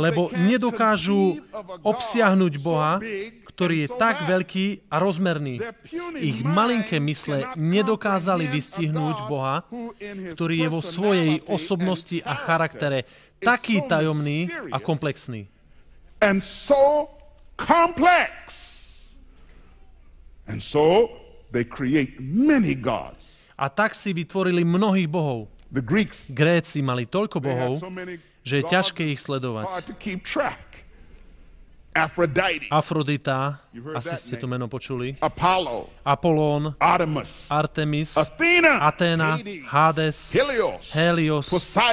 lebo 0.00 0.32
nedokážu 0.32 1.44
obsiahnuť 1.84 2.54
Boha, 2.56 2.96
ktorý 3.52 3.84
je 3.84 3.88
tak 4.00 4.24
veľký 4.24 4.88
a 4.88 4.96
rozmerný. 4.96 5.60
Ich 6.16 6.40
malinké 6.40 6.96
mysle 7.04 7.52
nedokázali 7.52 8.48
vystihnúť 8.48 9.28
Boha, 9.28 9.68
ktorý 10.32 10.56
je 10.64 10.68
vo 10.72 10.80
svojej 10.80 11.44
osobnosti 11.44 12.16
a 12.24 12.32
charaktere 12.32 13.04
taký 13.42 13.84
tajomný 13.84 14.48
a 14.72 14.80
komplexný. 14.80 15.50
And 16.24 16.40
so 16.40 17.12
complex. 17.60 18.32
And 20.48 20.64
so 20.64 21.12
they 21.52 21.62
create 21.62 22.16
many 22.18 22.72
gods. 22.72 23.20
A 23.58 23.68
tak 23.68 23.92
si 23.92 24.14
vytvorili 24.14 24.62
mnohých 24.64 25.10
bohov. 25.10 25.50
Gréci 26.32 26.80
mali 26.80 27.04
toľko 27.04 27.38
bohov, 27.44 27.84
že 28.48 28.54
je 28.58 28.64
ťažké 28.64 29.04
ich 29.12 29.20
sledovať. 29.20 29.68
Afrodita, 32.70 33.58
asi 33.92 34.14
ste 34.16 34.36
to 34.38 34.46
meno 34.48 34.70
počuli. 34.70 35.18
Apollón, 36.06 36.72
Artemis, 37.50 38.14
Athena, 38.16 39.36
Hades, 39.68 40.32
Helios, 40.94 41.46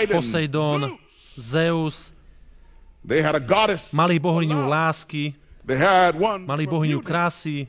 Poseidon, 0.07 0.95
Zeus. 1.35 2.13
Mali 3.91 4.15
bohyňu 4.17 4.65
lásky, 4.65 5.35
mali 6.45 6.65
bohyňu 6.69 7.01
krásy, 7.01 7.65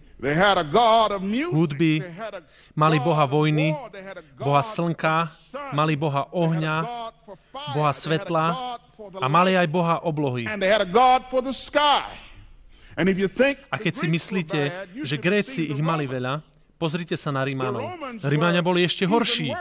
hudby, 1.52 2.04
mali 2.76 2.98
boha 3.00 3.24
vojny, 3.24 3.72
boha 4.36 4.62
slnka, 4.62 5.32
mali 5.72 5.96
boha 5.96 6.28
ohňa, 6.28 6.76
boha 7.72 7.92
svetla 7.96 8.76
a 9.16 9.26
mali 9.32 9.56
aj 9.56 9.68
boha 9.72 9.96
oblohy. 10.04 10.44
A 13.68 13.76
keď 13.76 13.92
si 13.92 14.06
myslíte, 14.08 14.60
že 15.04 15.16
Gréci 15.20 15.68
ich 15.68 15.80
mali 15.80 16.04
veľa, 16.08 16.40
pozrite 16.80 17.16
sa 17.16 17.32
na 17.32 17.44
Rímanov. 17.44 17.96
Rímania 18.24 18.60
boli 18.64 18.84
ešte 18.84 19.04
horší. 19.08 19.52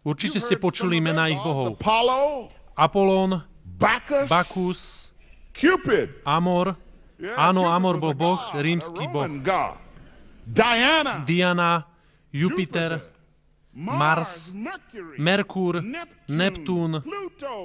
Určite 0.00 0.40
ste 0.40 0.56
počuli 0.56 0.96
mená 0.96 1.28
ich 1.28 1.40
bohov. 1.40 1.76
Apolón, 2.72 3.44
Bakus, 4.28 5.12
Amor, 6.24 6.72
áno, 7.36 7.68
Amor 7.68 8.00
bol 8.00 8.14
boh, 8.16 8.40
rímsky 8.56 9.04
boh. 9.08 9.28
Diana, 11.24 11.86
Jupiter, 12.32 13.00
Mars, 13.70 14.50
Merkúr, 15.14 15.78
Neptún, 16.26 16.98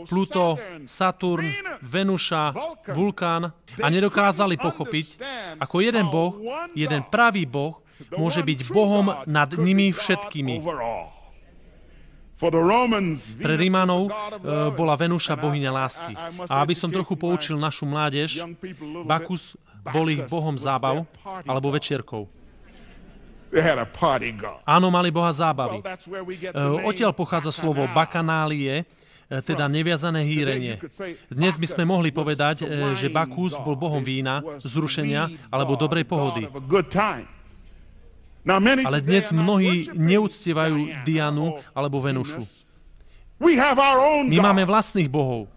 Pluto, 0.05 0.53
Saturn, 0.85 1.49
Venuša, 1.81 2.53
Vulkán 2.93 3.49
a 3.81 3.87
nedokázali 3.89 4.53
pochopiť, 4.53 5.17
ako 5.57 5.75
jeden 5.81 6.05
boh, 6.13 6.37
jeden 6.77 7.01
pravý 7.09 7.49
boh, 7.49 7.81
môže 8.13 8.45
byť 8.45 8.69
bohom 8.69 9.25
nad 9.25 9.49
nimi 9.57 9.89
všetkými. 9.89 10.61
Pre 12.35 13.55
Rímanov 13.55 14.07
e, 14.07 14.11
bola 14.75 14.99
Venuša 14.99 15.39
bohyňa 15.39 15.71
lásky. 15.71 16.13
A 16.51 16.59
aby 16.59 16.75
som 16.75 16.91
trochu 16.91 17.15
poučil 17.15 17.55
našu 17.55 17.87
mládež, 17.87 18.43
Bakus 19.07 19.55
bol 19.87 20.11
ich 20.11 20.19
bohom 20.27 20.59
zábav 20.59 21.07
alebo 21.47 21.71
večierkov. 21.71 22.27
Áno, 24.67 24.87
mali 24.91 25.09
boha 25.15 25.31
zábavy. 25.31 25.79
Uh, 25.79 26.83
odtiaľ 26.83 27.15
pochádza 27.15 27.55
slovo 27.55 27.87
bakanálie, 27.87 28.83
e, 28.83 29.39
teda 29.39 29.71
neviazané 29.71 30.27
hýrenie. 30.27 30.75
Dnes 31.31 31.55
by 31.55 31.67
sme 31.71 31.83
mohli 31.87 32.11
povedať, 32.11 32.67
že 32.99 33.07
Bakus 33.07 33.55
bol 33.63 33.79
bohom 33.79 34.03
vína, 34.03 34.43
zrušenia 34.59 35.31
alebo 35.47 35.79
dobrej 35.79 36.03
pohody. 36.03 36.51
Ale 38.85 39.01
dnes 39.01 39.33
mnohí 39.33 39.89
neúctievajú 39.91 41.01
Dianu 41.01 41.59
alebo 41.73 41.97
Venušu. 41.99 42.45
My 44.29 44.37
máme 44.39 44.63
vlastných 44.63 45.09
bohov. 45.09 45.49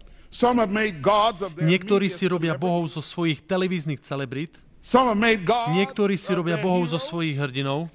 Niektorí 1.57 2.07
si 2.09 2.25
robia 2.27 2.53
bohov 2.57 2.89
zo 2.89 3.01
svojich 3.01 3.45
televíznych 3.45 4.01
celebrit, 4.01 4.57
Niektorí 5.69 6.15
si 6.17 6.31
robia 6.33 6.57
bohov 6.57 6.87
zo 6.89 6.97
svojich 6.97 7.37
hrdinov. 7.37 7.91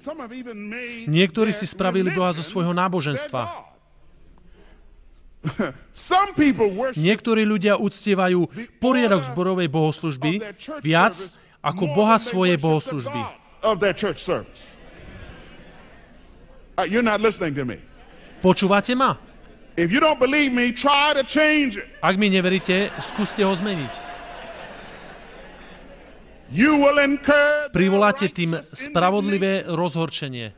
Niektorí 1.09 1.51
si 1.51 1.65
spravili 1.67 2.13
Boha 2.13 2.31
zo 2.31 2.45
svojho 2.45 2.71
náboženstva. 2.71 3.73
Niektorí 6.97 7.43
ľudia 7.45 7.77
uctievajú 7.77 8.49
poriadok 8.79 9.21
zborovej 9.29 9.67
bohoslužby 9.69 10.41
viac 10.81 11.15
ako 11.59 11.83
Boha 11.93 12.17
svojej 12.21 12.57
bohoslužby. 12.57 13.21
Počúvate 18.43 18.91
ma? 18.95 19.15
Ak 21.99 22.15
mi 22.15 22.27
neveríte, 22.31 22.91
skúste 23.03 23.43
ho 23.43 23.51
zmeniť. 23.51 23.93
Privoláte 27.75 28.31
tým 28.31 28.59
spravodlivé 28.71 29.67
rozhorčenie. 29.67 30.55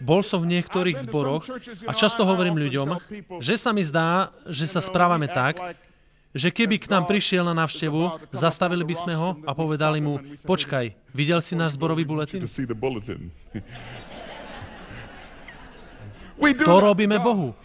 Bol 0.00 0.24
som 0.24 0.40
v 0.40 0.56
niektorých 0.56 0.96
zboroch 0.96 1.44
a 1.84 1.92
často 1.92 2.24
hovorím 2.24 2.56
ľuďom, 2.56 2.88
že 3.44 3.60
sa 3.60 3.70
mi 3.76 3.84
zdá, 3.84 4.32
že 4.48 4.64
sa 4.64 4.80
správame 4.80 5.28
tak, 5.28 5.60
že 6.36 6.52
keby 6.52 6.76
k 6.76 6.92
nám 6.92 7.08
prišiel 7.08 7.48
na 7.48 7.56
návštevu, 7.56 8.28
zastavili 8.28 8.84
by 8.84 8.94
sme 8.94 9.14
ho 9.16 9.40
a 9.48 9.56
povedali 9.56 10.04
mu, 10.04 10.20
počkaj, 10.44 10.92
videl 11.16 11.40
si 11.40 11.56
náš 11.56 11.80
zborový 11.80 12.04
buletín? 12.04 12.44
To 16.60 16.76
robíme 16.92 17.16
Bohu. 17.16 17.56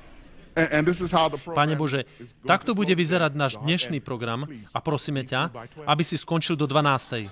Pane 1.56 1.76
Bože, 1.80 2.04
takto 2.44 2.76
bude 2.76 2.92
vyzerať 2.92 3.32
náš 3.36 3.54
dnešný 3.60 4.04
program 4.04 4.48
a 4.76 4.80
prosíme 4.84 5.24
ťa, 5.24 5.52
aby 5.88 6.04
si 6.04 6.20
skončil 6.20 6.60
do 6.60 6.68
12. 6.68 7.28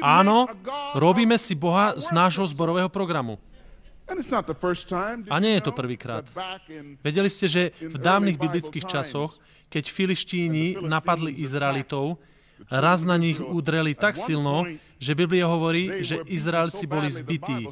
Áno, 0.00 0.48
robíme 0.96 1.36
si 1.36 1.52
Boha 1.52 1.96
z 2.00 2.08
nášho 2.16 2.48
zborového 2.48 2.88
programu. 2.88 3.36
A 5.26 5.36
nie 5.42 5.52
je 5.58 5.62
to 5.66 5.72
prvýkrát. 5.74 6.22
Vedeli 7.02 7.30
ste, 7.30 7.46
že 7.50 7.62
v 7.82 7.96
dávnych 7.98 8.38
biblických 8.38 8.86
časoch, 8.86 9.34
keď 9.66 9.90
Filištíni 9.90 10.78
napadli 10.78 11.34
Izraelitov, 11.42 12.22
raz 12.70 13.02
na 13.02 13.18
nich 13.18 13.42
udreli 13.42 13.98
tak 13.98 14.14
silno, 14.14 14.64
že 14.96 15.12
Biblia 15.12 15.50
hovorí, 15.50 16.06
že 16.06 16.22
Izraelci 16.24 16.86
boli 16.86 17.10
zbytí. 17.10 17.66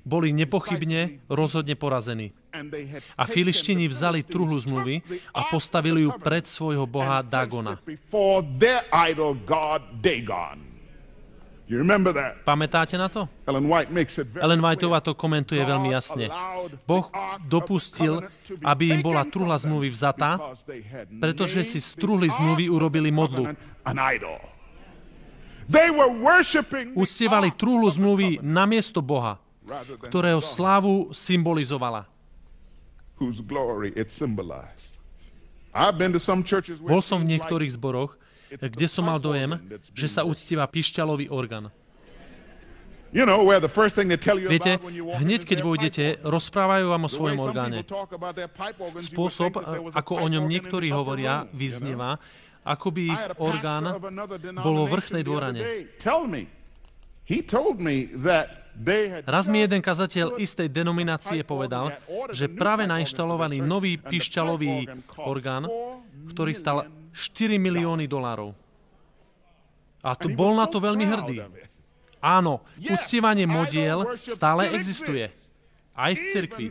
Boli 0.00 0.28
nepochybne 0.32 1.20
rozhodne 1.28 1.76
porazení. 1.76 2.32
A 3.14 3.22
Filištini 3.28 3.84
vzali 3.92 4.24
truhlu 4.24 4.56
zmluvy 4.56 5.04
a 5.36 5.52
postavili 5.52 6.08
ju 6.08 6.16
pred 6.16 6.48
svojho 6.48 6.88
boha 6.88 7.20
Dagona. 7.20 7.76
Pamätáte 12.42 12.98
na 12.98 13.06
to? 13.06 13.30
Ellen 14.42 14.60
Whiteová 14.60 14.98
to 14.98 15.14
komentuje 15.14 15.62
veľmi 15.62 15.94
jasne. 15.94 16.26
Boh 16.82 17.06
dopustil, 17.46 18.26
aby 18.66 18.98
im 18.98 19.00
bola 19.00 19.22
truhla 19.22 19.54
zmluvy 19.54 19.94
vzatá, 19.94 20.58
pretože 21.22 21.62
si 21.62 21.78
z 21.78 21.94
truhly 21.94 22.26
zmluvy 22.26 22.66
urobili 22.66 23.14
modlu. 23.14 23.54
Uctievali 26.98 27.54
truhlu 27.54 27.86
zmluvy 27.86 28.42
namiesto 28.42 28.98
Boha, 28.98 29.38
ktorého 30.10 30.42
slávu 30.42 31.14
symbolizovala. 31.14 32.10
Bol 36.82 37.02
som 37.06 37.22
v 37.22 37.30
niektorých 37.30 37.72
zboroch, 37.78 38.18
kde 38.58 38.86
som 38.90 39.06
mal 39.06 39.22
dojem, 39.22 39.60
že 39.94 40.10
sa 40.10 40.26
uctieva 40.26 40.66
pišťalový 40.66 41.30
orgán. 41.30 41.70
Viete, 43.10 44.78
hneď 45.18 45.40
keď 45.42 45.58
vojdete, 45.66 46.04
rozprávajú 46.22 46.86
vám 46.94 47.02
o 47.06 47.10
svojom 47.10 47.40
orgáne. 47.42 47.82
Spôsob, 49.02 49.58
ako 49.90 50.12
o 50.14 50.26
ňom 50.30 50.46
niektorí 50.46 50.94
hovoria, 50.94 51.42
vyznieva, 51.50 52.22
ako 52.62 52.86
by 52.94 53.02
ich 53.10 53.22
orgán 53.42 53.98
bol 54.62 54.74
vo 54.84 54.86
vrchnej 54.86 55.26
dvorane. 55.26 55.90
Raz 59.26 59.44
mi 59.50 59.58
jeden 59.66 59.82
kazateľ 59.82 60.38
istej 60.38 60.70
denominácie 60.70 61.42
povedal, 61.42 61.98
že 62.30 62.46
práve 62.46 62.86
nainštalovaný 62.86 63.58
nový 63.58 63.98
pišťalový 63.98 64.86
orgán, 65.18 65.66
ktorý 66.30 66.54
stal 66.54 66.86
4 67.12 67.58
milióny 67.58 68.06
dolárov. 68.06 68.54
A 70.00 70.16
tu 70.16 70.32
bol 70.32 70.56
na 70.56 70.64
to 70.64 70.80
veľmi 70.80 71.04
hrdý. 71.04 71.44
Áno, 72.20 72.64
uctievanie 72.76 73.48
modiel 73.48 74.16
stále 74.28 74.72
existuje. 74.76 75.28
Aj 75.96 76.12
v 76.12 76.20
cirkvi. 76.32 76.66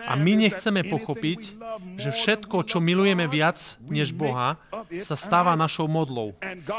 A 0.00 0.14
my 0.16 0.32
nechceme 0.32 0.80
pochopiť, 0.88 1.60
že 2.00 2.08
všetko, 2.08 2.64
čo 2.64 2.80
milujeme 2.80 3.28
viac 3.28 3.76
než 3.84 4.16
Boha, 4.16 4.56
sa 4.96 5.12
stáva 5.12 5.52
našou 5.60 5.84
modlou. 5.84 6.32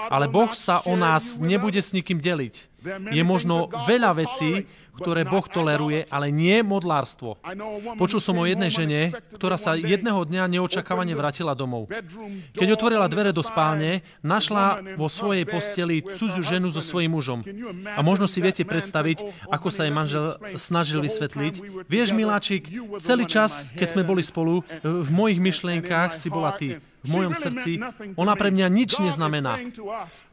Ale 0.09 0.25
Boh 0.25 0.49
sa 0.57 0.81
o 0.89 0.97
nás 0.97 1.37
nebude 1.37 1.77
s 1.77 1.93
nikým 1.93 2.17
deliť. 2.17 2.55
Je 3.13 3.21
možno 3.21 3.69
veľa 3.85 4.17
vecí, 4.17 4.65
ktoré 4.99 5.27
Boh 5.27 5.45
toleruje, 5.45 6.07
ale 6.07 6.31
nie 6.31 6.63
modlárstvo. 6.63 7.37
Počul 7.99 8.19
som 8.23 8.39
o 8.39 8.47
jednej 8.47 8.71
žene, 8.71 9.11
ktorá 9.35 9.59
sa 9.59 9.75
jedného 9.75 10.23
dňa 10.23 10.47
neočakávane 10.57 11.13
vrátila 11.13 11.53
domov. 11.53 11.91
Keď 12.55 12.67
otvorila 12.75 13.11
dvere 13.11 13.35
do 13.35 13.43
spálne, 13.43 14.01
našla 14.23 14.95
vo 14.95 15.11
svojej 15.11 15.43
posteli 15.45 16.03
cudziu 16.03 16.41
ženu 16.41 16.71
so 16.71 16.79
svojím 16.79 17.15
mužom. 17.15 17.39
A 17.95 17.99
možno 18.01 18.25
si 18.25 18.39
viete 18.39 18.63
predstaviť, 18.63 19.47
ako 19.51 19.67
sa 19.69 19.87
jej 19.87 19.93
manžel 19.93 20.39
snažil 20.55 21.03
vysvetliť. 21.03 21.85
Vieš, 21.85 22.09
miláčik, 22.15 22.71
celý 22.99 23.27
čas, 23.27 23.71
keď 23.75 23.87
sme 23.95 24.03
boli 24.03 24.23
spolu, 24.23 24.65
v 24.81 25.09
mojich 25.11 25.39
myšlienkách 25.39 26.15
si 26.15 26.27
bola 26.31 26.55
ty 26.55 26.79
v 27.05 27.09
mojom 27.13 27.33
srdci, 27.37 27.71
ona 28.17 28.33
pre 28.33 28.49
mňa 28.49 28.67
nič 28.73 28.97
neznamená. 28.97 29.61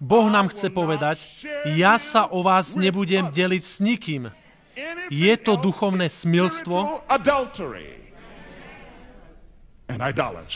Boh 0.01 0.27
nám 0.33 0.49
chce 0.49 0.73
povedať, 0.73 1.29
ja 1.77 2.01
sa 2.01 2.25
o 2.25 2.41
vás 2.41 2.75
nebudem 2.75 3.29
deliť 3.29 3.63
s 3.63 3.77
nikým. 3.85 4.33
Je 5.13 5.35
to 5.37 5.57
duchovné 5.61 6.09
smilstvo 6.09 7.05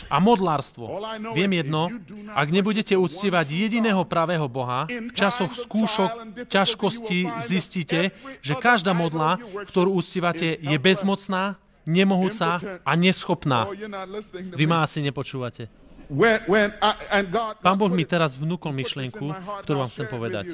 a 0.09 0.17
modlárstvo. 0.17 0.97
Viem 1.37 1.61
jedno, 1.61 1.93
ak 2.33 2.47
nebudete 2.49 2.97
uctievať 2.97 3.47
jediného 3.53 4.01
pravého 4.09 4.49
Boha, 4.49 4.89
v 4.89 5.13
časoch 5.13 5.53
skúšok, 5.53 6.45
ťažkosti 6.49 7.29
zistíte, 7.45 8.09
že 8.41 8.53
každá 8.57 8.97
modla, 8.97 9.37
ktorú 9.69 9.93
uctívate, 10.01 10.57
je 10.57 10.77
bezmocná, 10.81 11.61
nemohúca 11.85 12.59
a 12.81 12.91
neschopná. 12.97 13.69
Vy 14.33 14.65
ma 14.65 14.83
asi 14.83 15.05
nepočúvate. 15.05 15.69
Pán 17.61 17.77
Boh 17.77 17.91
mi 17.91 18.07
teraz 18.07 18.39
vnúkol 18.39 18.71
myšlienku, 18.73 19.25
ktorú 19.63 19.77
vám 19.85 19.91
chcem 19.91 20.07
povedať. 20.07 20.47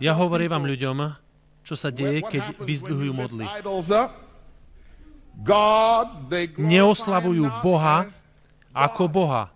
Ja 0.00 0.16
hovorím 0.16 0.48
vám 0.48 0.64
ľuďom, 0.64 0.96
čo 1.64 1.74
sa 1.74 1.88
deje, 1.88 2.20
keď 2.20 2.60
vyzdvihujú 2.60 3.12
modly. 3.16 3.48
Neoslavujú 6.60 7.44
Boha 7.64 8.06
ako 8.70 9.02
Boha. 9.08 9.50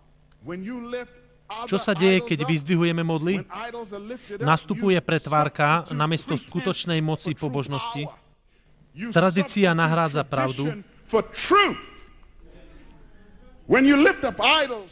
Čo 1.69 1.77
sa 1.81 1.93
deje, 1.93 2.25
keď 2.25 2.45
vyzdvihujeme 2.45 3.05
modly? 3.05 3.45
Nastupuje 4.41 4.99
pretvárka 5.05 5.85
namiesto 5.93 6.37
skutočnej 6.37 7.01
moci 7.05 7.37
pobožnosti. 7.37 8.09
Tradícia 9.13 9.77
nahrádza 9.77 10.25
pravdu 10.27 10.75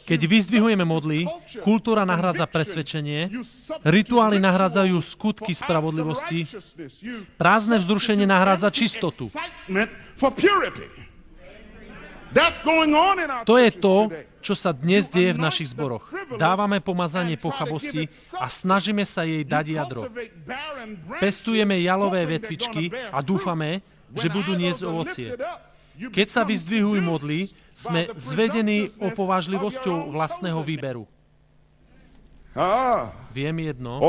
keď 0.05 0.21
vyzdvihujeme 0.29 0.85
modly, 0.85 1.25
kultúra 1.65 2.05
nahrádza 2.05 2.45
presvedčenie, 2.45 3.33
rituály 3.81 4.37
nahrádzajú 4.37 5.01
skutky 5.01 5.57
spravodlivosti, 5.57 6.45
prázdne 7.41 7.81
vzrušenie 7.81 8.29
nahrádza 8.29 8.69
čistotu. 8.69 9.33
To 13.49 13.55
je 13.57 13.71
to, 13.73 13.97
čo 14.45 14.53
sa 14.53 14.71
dnes 14.77 15.09
deje 15.09 15.33
v 15.33 15.41
našich 15.41 15.73
zboroch. 15.73 16.05
Dávame 16.37 16.77
pomazanie 16.77 17.33
pochabosti 17.33 18.05
a 18.37 18.45
snažíme 18.45 19.01
sa 19.09 19.25
jej 19.25 19.41
dať 19.41 19.65
jadro. 19.73 20.05
Pestujeme 21.17 21.81
jalové 21.81 22.29
vetvičky 22.29 22.93
a 23.09 23.25
dúfame, 23.25 23.81
že 24.13 24.29
budú 24.29 24.53
niesť 24.53 24.81
ovocie. 24.85 25.33
Keď 25.97 26.27
sa 26.29 26.45
vyzdvihujú 26.45 27.01
modly, 27.01 27.49
sme 27.77 28.09
zvedení 28.17 28.89
opovážlivosťou 28.97 30.09
vlastného 30.09 30.65
výberu. 30.65 31.05
Viem 33.29 33.69
jedno, 33.69 34.01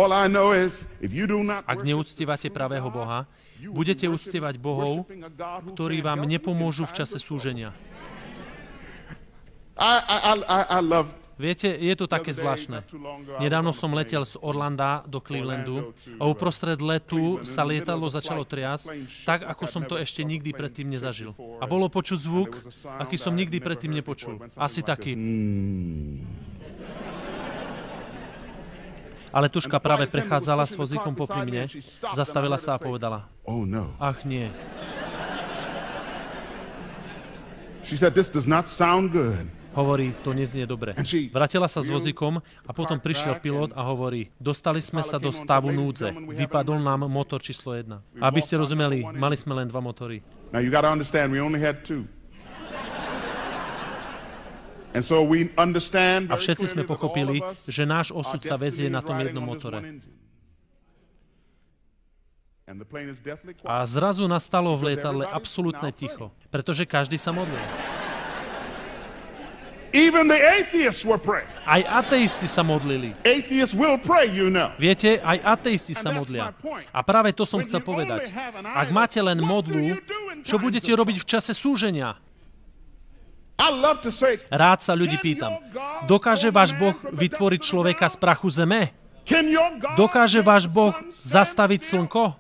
ak 1.68 1.78
neúctivate 1.85 2.48
pravého 2.48 2.88
Boha, 2.88 3.28
budete 3.68 4.09
uctievať 4.09 4.57
Bohov, 4.57 5.04
ktorí 5.76 6.00
vám 6.00 6.24
nepomôžu 6.24 6.88
v 6.88 6.96
čase 6.96 7.20
súženia. 7.20 7.76
Viete, 11.38 11.70
je 11.70 11.94
to 11.94 12.11
také 12.11 12.35
zvláštne. 12.35 12.83
Nedávno 13.38 13.70
som 13.70 13.94
letel 13.94 14.27
z 14.27 14.35
Orlanda 14.42 15.07
do 15.07 15.22
Clevelandu 15.22 15.94
a 16.18 16.27
uprostred 16.27 16.83
letu 16.83 17.38
sa 17.46 17.62
lietadlo 17.62 18.11
začalo 18.11 18.42
triasť, 18.42 18.90
tak 19.22 19.46
ako 19.46 19.64
som 19.70 19.87
to 19.87 19.94
ešte 19.94 20.27
nikdy 20.27 20.51
predtým 20.51 20.90
nezažil. 20.90 21.38
A 21.62 21.64
bolo 21.70 21.87
počuť 21.87 22.18
zvuk, 22.18 22.59
aký 22.98 23.14
som 23.14 23.38
nikdy 23.38 23.62
predtým 23.62 23.94
nepočul. 23.94 24.42
Asi 24.59 24.83
taký. 24.83 25.14
Ale 29.31 29.46
tuška 29.46 29.79
práve 29.79 30.11
prechádzala 30.11 30.66
s 30.66 30.74
vozíkom 30.74 31.14
popri 31.14 31.46
mne, 31.46 31.70
zastavila 32.16 32.59
sa 32.59 32.74
a 32.74 32.83
povedala, 32.83 33.31
ach 34.03 34.27
nie. 34.27 34.51
She 37.87 37.96
said, 37.96 38.12
this 38.12 38.29
does 38.29 38.44
not 38.44 38.68
sound 38.68 39.16
good. 39.16 39.48
Hovorí, 39.79 40.11
to 40.27 40.35
neznie 40.35 40.67
dobre. 40.67 40.91
Vrátila 41.37 41.71
sa 41.71 41.79
s 41.79 41.87
vozíkom 41.87 42.43
a 42.43 42.71
potom 42.75 42.99
prišiel 42.99 43.38
pilot 43.38 43.71
a 43.79 43.87
hovorí, 43.87 44.35
dostali 44.43 44.83
sme 44.83 45.07
sa 45.07 45.23
do 45.23 45.31
stavu 45.31 45.71
núdze. 45.71 46.11
Vypadol 46.11 46.83
nám 46.83 47.07
motor 47.07 47.38
číslo 47.38 47.79
1. 47.79 48.19
Aby 48.19 48.43
ste 48.43 48.59
rozumeli, 48.59 49.07
mali 49.14 49.38
sme 49.38 49.55
len 49.55 49.71
dva 49.71 49.79
motory. 49.79 50.19
A 50.51 50.59
všetci 56.35 56.67
sme 56.67 56.83
pochopili, 56.83 57.38
že 57.71 57.87
náš 57.87 58.11
osud 58.11 58.43
sa 58.43 58.59
vezie 58.59 58.91
na 58.91 58.99
tom 58.99 59.14
jednom 59.23 59.47
motore. 59.47 60.03
A 63.64 63.81
zrazu 63.87 64.29
nastalo 64.29 64.77
v 64.77 64.93
lietadle 64.93 65.25
absolútne 65.25 65.88
ticho, 65.95 66.35
pretože 66.53 66.85
každý 66.85 67.17
sa 67.17 67.33
modlil. 67.33 67.64
Even 69.92 70.29
the 70.29 70.37
atheists 70.37 71.01
were 71.01 71.16
praying. 71.16 71.48
Aj 71.64 71.81
ateisti 72.05 72.44
sa 72.44 72.61
modlili. 72.61 73.16
Atheists 73.24 73.72
will 73.72 73.96
pray, 73.96 74.29
you 74.29 74.53
know. 74.53 74.68
Viete, 74.77 75.16
aj 75.24 75.40
ateisti 75.59 75.96
sa 75.96 76.12
modlia. 76.12 76.53
A 76.92 77.01
práve 77.01 77.33
to 77.33 77.48
som 77.48 77.64
chcel 77.64 77.81
povedať. 77.81 78.29
Ak 78.62 78.92
máte 78.92 79.16
len 79.20 79.40
modlu, 79.40 79.96
čo 80.44 80.61
budete 80.61 80.92
robiť 80.92 81.24
v 81.24 81.27
čase 81.27 81.53
súženia? 81.57 82.20
Rád 84.53 84.79
sa 84.85 84.92
ľudí 84.94 85.18
pýtam. 85.18 85.59
Dokáže 86.07 86.53
váš 86.53 86.77
Boh 86.77 86.94
vytvoriť 87.11 87.61
človeka 87.64 88.07
z 88.07 88.16
prachu 88.20 88.48
zeme? 88.53 88.94
Dokáže 89.98 90.44
váš 90.44 90.70
Boh 90.70 90.94
zastaviť 91.27 91.81
slnko? 91.96 92.38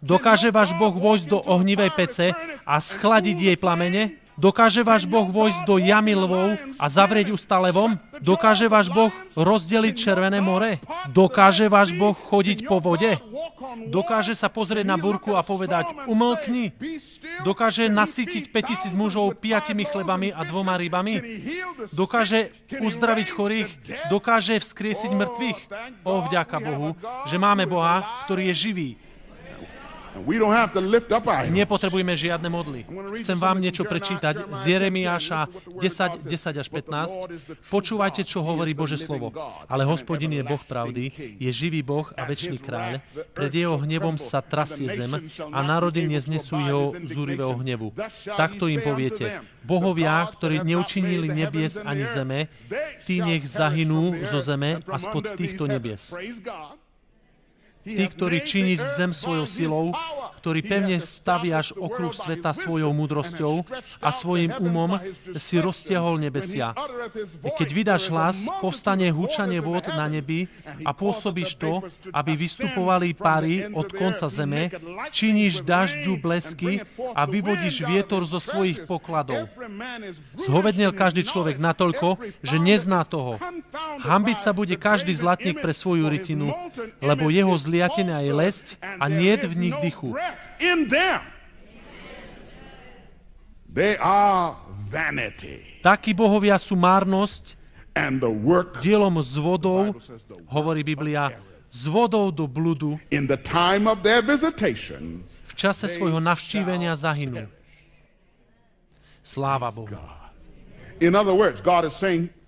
Dokáže 0.00 0.48
váš 0.48 0.72
Boh 0.78 0.94
vojsť 0.94 1.26
do 1.28 1.38
ohnivej 1.44 1.90
pece 1.92 2.32
a 2.64 2.76
schladiť 2.80 3.52
jej 3.52 3.56
plamene? 3.58 4.19
Dokáže 4.40 4.80
váš 4.80 5.04
Boh 5.04 5.28
vojsť 5.28 5.68
do 5.68 5.76
jamy 5.76 6.16
lvov 6.16 6.56
a 6.80 6.86
zavrieť 6.88 7.28
ústa 7.28 7.60
levom? 7.60 8.00
Dokáže 8.24 8.72
váš 8.72 8.88
Boh 8.88 9.12
rozdeliť 9.36 9.92
Červené 9.92 10.40
more? 10.40 10.80
Dokáže 11.12 11.68
váš 11.68 11.92
Boh 11.92 12.16
chodiť 12.16 12.64
po 12.64 12.80
vode? 12.80 13.20
Dokáže 13.92 14.32
sa 14.32 14.48
pozrieť 14.48 14.88
na 14.88 14.96
burku 14.96 15.36
a 15.36 15.44
povedať 15.44 15.92
umlkni? 16.08 16.72
Dokáže 17.44 17.92
nasytiť 17.92 18.48
5000 18.48 18.96
mužov 18.96 19.36
piatimi 19.36 19.84
chlebami 19.84 20.32
a 20.32 20.40
dvoma 20.48 20.80
rybami? 20.80 21.20
Dokáže 21.92 22.56
uzdraviť 22.80 23.28
chorých? 23.28 23.70
Dokáže 24.08 24.56
vzkriesiť 24.56 25.12
mŕtvych? 25.12 25.58
O, 26.08 26.24
vďaka 26.24 26.56
Bohu, 26.64 26.96
že 27.28 27.36
máme 27.36 27.68
Boha, 27.68 28.24
ktorý 28.24 28.48
je 28.48 28.54
živý 28.56 28.90
Nepotrebujeme 31.50 32.14
žiadne 32.16 32.48
modly. 32.52 32.84
Chcem 33.20 33.38
vám 33.38 33.58
niečo 33.58 33.84
prečítať 33.84 34.48
z 34.56 34.62
Jeremiáša 34.76 35.48
10, 35.80 36.24
10 36.24 36.62
až 36.62 36.68
15. 36.68 37.68
Počúvajte, 37.72 38.22
čo 38.24 38.44
hovorí 38.44 38.76
Bože 38.76 39.00
slovo. 39.00 39.32
Ale 39.66 39.88
hospodin 39.88 40.32
je 40.32 40.44
Boh 40.44 40.60
pravdy, 40.60 41.36
je 41.40 41.50
živý 41.50 41.80
Boh 41.80 42.08
a 42.14 42.24
väčší 42.28 42.60
kráľ. 42.60 43.02
Pred 43.32 43.52
jeho 43.52 43.76
hnevom 43.80 44.16
sa 44.20 44.44
trasie 44.44 44.88
zem 44.88 45.30
a 45.50 45.58
národy 45.64 46.06
neznesú 46.06 46.56
jeho 46.60 46.84
zúrivého 47.04 47.54
hnevu. 47.60 47.92
Takto 48.36 48.68
im 48.68 48.80
poviete. 48.80 49.42
Bohovia, 49.60 50.24
ktorí 50.24 50.64
neučinili 50.64 51.28
nebies 51.28 51.76
ani 51.76 52.08
zeme, 52.08 52.48
tí 53.04 53.20
nech 53.20 53.44
zahynú 53.44 54.24
zo 54.24 54.40
zeme 54.40 54.80
a 54.88 54.96
spod 54.96 55.36
týchto 55.36 55.68
nebies. 55.68 56.16
Ty, 57.80 58.04
ktorý 58.12 58.44
činíš 58.44 58.84
zem 59.00 59.16
svojou 59.16 59.46
silou, 59.48 59.86
ktorý 60.40 60.64
pevne 60.64 60.96
staviaš 61.04 61.76
okruh 61.76 62.16
sveta 62.16 62.56
svojou 62.56 62.96
múdrosťou 62.96 63.68
a 64.00 64.08
svojim 64.08 64.56
umom 64.56 64.96
si 65.36 65.60
roztiahol 65.60 66.16
nebesia. 66.16 66.72
Keď 67.44 67.68
vydáš 67.68 68.08
hlas, 68.08 68.48
povstane 68.64 69.12
húčanie 69.12 69.60
vôd 69.60 69.92
na 69.92 70.08
nebi 70.08 70.48
a 70.80 70.96
pôsobíš 70.96 71.60
to, 71.60 71.84
aby 72.08 72.32
vystupovali 72.40 73.12
páry 73.12 73.68
od 73.68 73.92
konca 73.92 74.32
zeme, 74.32 74.72
činíš 75.12 75.60
dažďu 75.60 76.16
blesky 76.16 76.80
a 77.12 77.28
vyvodíš 77.28 77.84
vietor 77.84 78.24
zo 78.24 78.40
svojich 78.40 78.88
pokladov. 78.88 79.52
Zhovednil 80.40 80.96
každý 80.96 81.20
človek 81.20 81.60
natoľko, 81.60 82.16
že 82.40 82.56
nezná 82.56 83.04
toho. 83.04 83.36
Hambiť 83.98 84.38
sa 84.38 84.54
bude 84.54 84.78
každý 84.78 85.10
zlatník 85.10 85.58
pre 85.58 85.74
svoju 85.74 86.06
rytinu, 86.06 86.54
lebo 87.02 87.32
jeho 87.32 87.50
zl 87.58 87.70
zliatená 87.70 88.22
je 88.22 88.32
lesť 88.34 88.66
a 88.82 89.10
nie 89.10 89.34
v 89.34 89.54
nich 89.56 89.76
dychu. 89.82 90.14
Takí 95.82 96.10
bohovia 96.10 96.58
sú 96.58 96.74
márnosť, 96.74 97.54
dielom 98.82 99.16
s 99.22 99.38
vodou, 99.38 99.94
hovorí 100.50 100.82
Biblia, 100.82 101.30
s 101.70 101.86
vodou 101.86 102.34
do 102.34 102.50
bludu, 102.50 102.98
v 105.46 105.52
čase 105.54 105.86
svojho 105.86 106.18
navštívenia 106.18 106.90
zahynú. 106.98 107.46
Sláva 109.22 109.70
Bohu. 109.70 109.94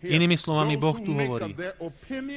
Inými 0.02 0.34
slovami, 0.34 0.74
Boh 0.74 0.98
tu 0.98 1.14
hovorí, 1.14 1.54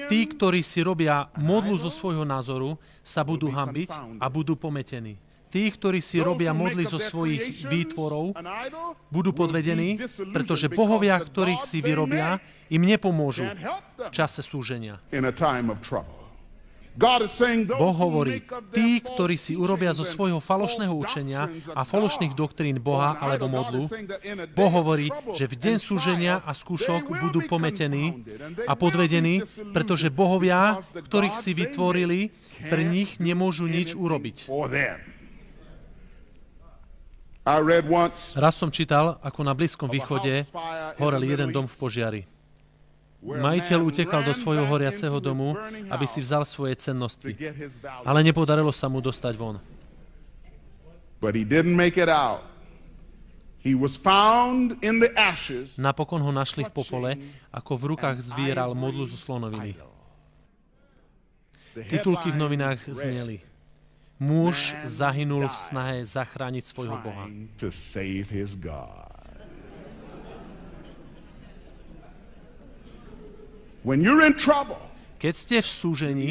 tí, 0.06 0.20
ktorí 0.30 0.62
si 0.62 0.86
robia 0.86 1.34
modlu 1.42 1.76
zo 1.82 1.90
svojho 1.90 2.22
názoru, 2.22 2.78
sa 3.02 3.26
budú 3.26 3.50
hambiť 3.50 4.22
a 4.22 4.26
budú 4.30 4.54
pometení. 4.54 5.18
Tí, 5.50 5.72
ktorí 5.72 6.04
si 6.04 6.20
robia 6.20 6.52
modly 6.52 6.84
zo 6.84 7.00
svojich 7.00 7.64
výtvorov, 7.70 8.36
budú 9.08 9.32
podvedení, 9.32 9.96
pretože 10.36 10.68
bohovia, 10.68 11.16
ktorých 11.16 11.62
si 11.64 11.80
vyrobia, 11.80 12.44
im 12.68 12.84
nepomôžu 12.84 13.48
v 13.96 14.10
čase 14.12 14.44
súženia. 14.44 15.00
Boh 16.96 17.96
hovorí, 17.96 18.40
tí, 18.72 19.04
ktorí 19.04 19.36
si 19.36 19.54
urobia 19.60 19.92
zo 19.92 20.08
svojho 20.08 20.40
falošného 20.40 20.96
učenia 20.96 21.52
a 21.76 21.84
falošných 21.84 22.32
doktrín 22.32 22.80
Boha 22.80 23.20
alebo 23.20 23.52
modlu, 23.52 23.92
Boh 24.56 24.72
hovorí, 24.72 25.12
že 25.36 25.52
v 25.52 25.56
deň 25.60 25.76
súženia 25.76 26.40
a 26.40 26.56
skúšok 26.56 27.12
budú 27.20 27.44
pometení 27.44 28.24
a 28.64 28.80
podvedení, 28.80 29.44
pretože 29.76 30.08
bohovia, 30.08 30.80
ktorých 30.96 31.36
si 31.36 31.52
vytvorili, 31.52 32.32
pre 32.72 32.88
nich 32.88 33.20
nemôžu 33.20 33.68
nič 33.68 33.92
urobiť. 33.92 34.48
Raz 38.40 38.54
som 38.58 38.74
čítal, 38.74 39.22
ako 39.22 39.40
na 39.46 39.54
Blízkom 39.54 39.92
východe 39.92 40.50
horel 40.98 41.24
jeden 41.28 41.52
dom 41.52 41.68
v 41.70 41.76
požiari. 41.78 42.22
Majiteľ 43.26 43.80
utekal 43.82 44.22
do 44.22 44.38
svojho 44.38 44.70
horiaceho 44.70 45.18
domu, 45.18 45.58
aby 45.90 46.06
si 46.06 46.22
vzal 46.22 46.46
svoje 46.46 46.78
cennosti. 46.78 47.34
Ale 48.06 48.22
nepodarilo 48.22 48.70
sa 48.70 48.86
mu 48.86 49.02
dostať 49.02 49.34
von. 49.34 49.58
Napokon 55.74 56.22
ho 56.22 56.32
našli 56.32 56.62
v 56.70 56.72
popole, 56.72 57.10
ako 57.50 57.72
v 57.74 57.84
rukách 57.98 58.18
zvieral 58.22 58.78
modlu 58.78 59.10
zo 59.10 59.18
slonoviny. 59.18 59.74
Titulky 61.90 62.30
v 62.30 62.38
novinách 62.38 62.86
zneli. 62.94 63.42
Muž 64.22 64.72
zahynul 64.88 65.50
v 65.50 65.58
snahe 65.60 65.98
zachrániť 66.08 66.64
svojho 66.64 66.96
Boha. 67.04 67.28
Keď 75.16 75.34
ste 75.38 75.58
v 75.62 75.68
súžení, 75.70 76.30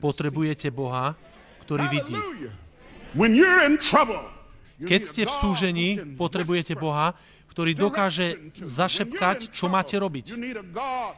potrebujete 0.00 0.72
Boha, 0.72 1.12
ktorý 1.68 1.84
vidí. 1.92 2.16
Keď 4.80 5.00
ste 5.04 5.22
v 5.28 5.32
súžení, 5.32 5.88
potrebujete 6.16 6.72
Boha, 6.72 7.12
ktorý 7.50 7.74
dokáže 7.74 8.54
zašepkať, 8.62 9.52
čo 9.52 9.68
máte 9.68 9.98
robiť. 9.98 10.32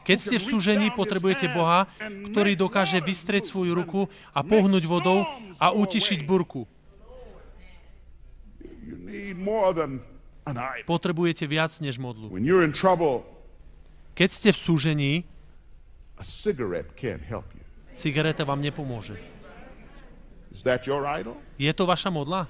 Keď 0.03 0.19
ste 0.19 0.37
v 0.41 0.45
súžení, 0.57 0.89
potrebujete 0.91 1.47
Boha, 1.53 1.87
ktorý 2.01 2.57
dokáže 2.59 2.99
vystrieť 3.05 3.53
svoju 3.53 3.77
ruku 3.77 4.11
a 4.35 4.41
pohnúť 4.41 4.83
vodou 4.89 5.29
a 5.61 5.71
utišiť 5.71 6.25
burku. 6.27 6.67
Potrebujete 10.89 11.45
viac 11.47 11.71
než 11.79 12.01
modlu. 12.03 12.33
Keď 14.13 14.29
ste 14.33 14.51
v 14.51 14.59
súžení, 14.59 15.13
cigareta 17.97 18.43
vám 18.45 18.61
nepomôže. 18.61 19.21
Je 21.57 21.73
to 21.73 21.85
vaša 21.89 22.13
modla? 22.13 22.49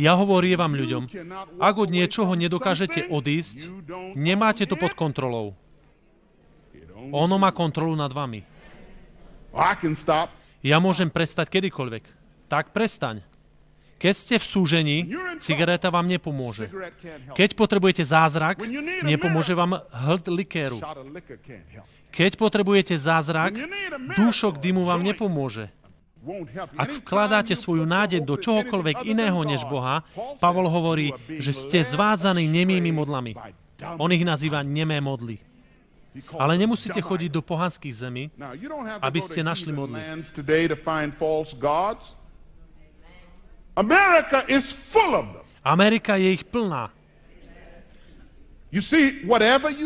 Ja 0.00 0.16
hovorím 0.16 0.56
ľuďom, 0.56 1.02
ak 1.60 1.74
od 1.76 1.88
niečoho 1.92 2.32
nedokážete 2.32 3.12
odísť, 3.12 3.68
nemáte 4.16 4.64
to 4.64 4.80
pod 4.80 4.96
kontrolou. 4.96 5.52
Ono 7.12 7.36
má 7.36 7.52
kontrolu 7.52 7.92
nad 7.92 8.08
vami. 8.12 8.40
Ja 10.64 10.78
môžem 10.80 11.12
prestať 11.12 11.52
kedykoľvek. 11.52 12.04
Tak 12.48 12.72
prestaň. 12.72 13.20
Keď 14.02 14.14
ste 14.18 14.34
v 14.34 14.44
súžení, 14.44 14.98
cigareta 15.38 15.86
vám 15.86 16.10
nepomôže. 16.10 16.66
Keď 17.38 17.54
potrebujete 17.54 18.02
zázrak, 18.02 18.58
nepomôže 19.06 19.54
vám 19.54 19.78
hld 19.78 20.26
likéru. 20.34 20.82
Keď 22.10 22.34
potrebujete 22.34 22.98
zázrak, 22.98 23.54
dúšok 24.18 24.58
dymu 24.58 24.82
vám 24.90 25.06
nepomôže. 25.06 25.70
Ak 26.74 27.02
vkladáte 27.02 27.54
svoju 27.54 27.86
nádej 27.86 28.22
do 28.26 28.34
čohokoľvek 28.38 29.06
iného 29.06 29.38
než 29.46 29.62
Boha, 29.66 30.02
Pavol 30.42 30.66
hovorí, 30.66 31.14
že 31.38 31.54
ste 31.54 31.82
zvádzaní 31.86 32.46
nemými 32.46 32.90
modlami. 32.90 33.38
On 34.02 34.10
ich 34.10 34.26
nazýva 34.26 34.66
nemé 34.66 34.98
modly. 34.98 35.38
Ale 36.36 36.60
nemusíte 36.60 37.00
chodiť 37.00 37.30
do 37.32 37.40
pohanských 37.40 37.94
zemí, 37.94 38.28
aby 39.00 39.20
ste 39.22 39.40
našli 39.40 39.72
modly. 39.72 39.98
America 43.72 44.44
is 44.48 44.72
full 44.72 45.16
of 45.16 45.26
them. 45.32 45.44
Amerika 45.64 46.18
je 46.18 46.28
ich 46.34 46.44
plná. 46.44 46.90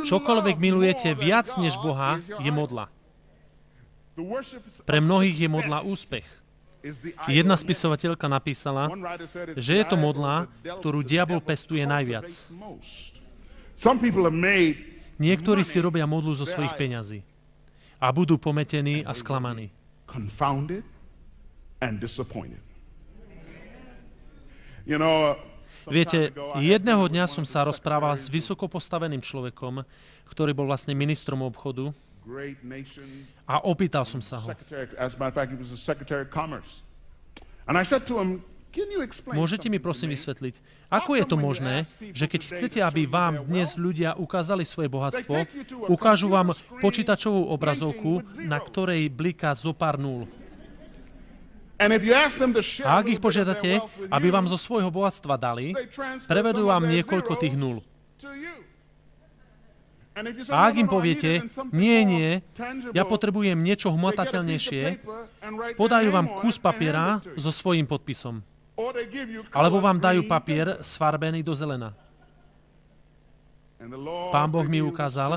Čokoľvek 0.06 0.56
milujete 0.62 1.10
viac 1.18 1.50
než 1.58 1.74
Boha, 1.82 2.22
je 2.38 2.50
modla. 2.54 2.86
Pre 4.86 4.98
mnohých 5.02 5.36
je 5.46 5.48
modla 5.50 5.82
úspech. 5.82 6.24
Jedna 7.26 7.58
spisovateľka 7.58 8.30
napísala, 8.30 8.86
že 9.58 9.82
je 9.82 9.84
to 9.90 9.98
modla, 9.98 10.46
ktorú 10.62 11.02
diabol 11.02 11.42
pestuje 11.42 11.82
najviac. 11.82 12.30
Niektorí 15.18 15.62
si 15.66 15.78
robia 15.82 16.06
modlu 16.06 16.30
zo 16.38 16.46
svojich 16.46 16.78
peňazí 16.78 17.26
a 17.98 18.06
budú 18.14 18.38
pometení 18.38 19.02
a 19.02 19.12
sklamaní. 19.18 19.74
Viete, 25.86 26.34
jedného 26.58 27.04
dňa 27.06 27.24
som 27.30 27.46
sa 27.46 27.62
rozprával 27.62 28.14
s 28.18 28.26
vysoko 28.26 28.66
postaveným 28.66 29.22
človekom, 29.22 29.86
ktorý 30.30 30.50
bol 30.54 30.66
vlastne 30.66 30.94
ministrom 30.94 31.42
obchodu. 31.46 31.94
a 33.46 33.54
opýtal 33.62 34.02
som 34.02 34.18
sa 34.18 34.42
ho. 34.42 34.50
Môžete 39.30 39.66
mi 39.72 39.78
prosím 39.80 40.12
vysvetliť, 40.12 40.54
ako 40.90 41.10
je 41.16 41.24
to 41.24 41.36
možné, 41.38 41.74
že 42.12 42.26
keď 42.28 42.40
chcete, 42.50 42.78
aby 42.82 43.08
vám 43.08 43.46
dnes 43.46 43.78
ľudia 43.78 44.18
ukázali 44.18 44.66
svoje 44.66 44.90
bohatstvo, 44.90 45.48
ukážu 45.88 46.28
vám 46.28 46.52
počítačovú 46.82 47.46
obrazovku, 47.56 48.26
na 48.42 48.58
ktorej 48.60 49.08
bliká 49.08 49.54
zo 49.56 49.72
pár 49.72 49.96
nul. 49.96 50.28
A 51.76 52.92
ak 52.96 53.06
ich 53.12 53.20
požiadate, 53.20 53.84
aby 54.08 54.28
vám 54.32 54.48
zo 54.48 54.56
svojho 54.56 54.88
bohatstva 54.88 55.36
dali, 55.36 55.76
prevedú 56.24 56.72
vám 56.72 56.88
niekoľko 56.88 57.32
tých 57.36 57.52
nul. 57.52 57.84
A 60.48 60.72
ak 60.72 60.80
im 60.80 60.88
poviete, 60.88 61.44
nie, 61.76 62.00
nie, 62.08 62.40
ja 62.96 63.04
potrebujem 63.04 63.60
niečo 63.60 63.92
hmatateľnejšie, 63.92 65.04
podajú 65.76 66.08
vám 66.08 66.40
kus 66.40 66.56
papiera 66.56 67.20
so 67.36 67.52
svojím 67.52 67.84
podpisom. 67.84 68.40
Alebo 69.52 69.76
vám 69.76 70.00
dajú 70.00 70.24
papier 70.24 70.80
sfarbený 70.80 71.44
do 71.44 71.52
zelena. 71.52 71.92
Pán 74.32 74.48
Boh 74.48 74.64
mi 74.64 74.80
ukázal, 74.80 75.36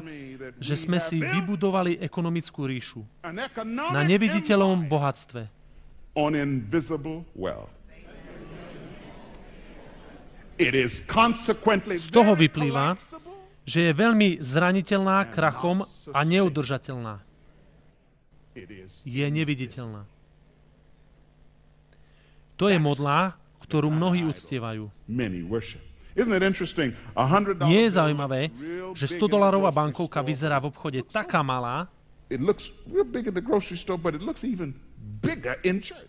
že 0.64 0.80
sme 0.80 0.96
si 1.04 1.20
vybudovali 1.20 2.00
ekonomickú 2.00 2.64
ríšu 2.64 3.04
na 3.92 4.02
neviditeľovom 4.08 4.88
bohatstve 4.88 5.59
on 6.20 6.36
invisible 6.36 7.24
wealth. 7.32 7.72
It 10.60 10.76
is 10.76 11.00
consequently 11.08 11.96
Z 11.96 12.12
toho 12.12 12.36
vyplýva, 12.36 13.00
že 13.64 13.88
je 13.88 13.92
veľmi 13.96 14.44
zraniteľná 14.44 15.24
krachom 15.32 15.88
a 16.12 16.20
neudržateľná. 16.28 17.24
Je 19.08 19.24
neviditeľná. 19.24 20.04
To 22.60 22.68
je 22.68 22.76
modlá, 22.76 23.40
ktorú 23.64 23.88
mnohí 23.88 24.28
uctievajú. 24.28 24.92
Nie 27.64 27.82
je 27.88 27.92
zaujímavé, 27.96 28.52
že 28.92 29.06
100-dolarová 29.16 29.72
bankovka 29.72 30.20
vyzerá 30.20 30.60
v 30.60 30.76
obchode 30.76 31.00
taká 31.08 31.40
malá, 31.40 31.88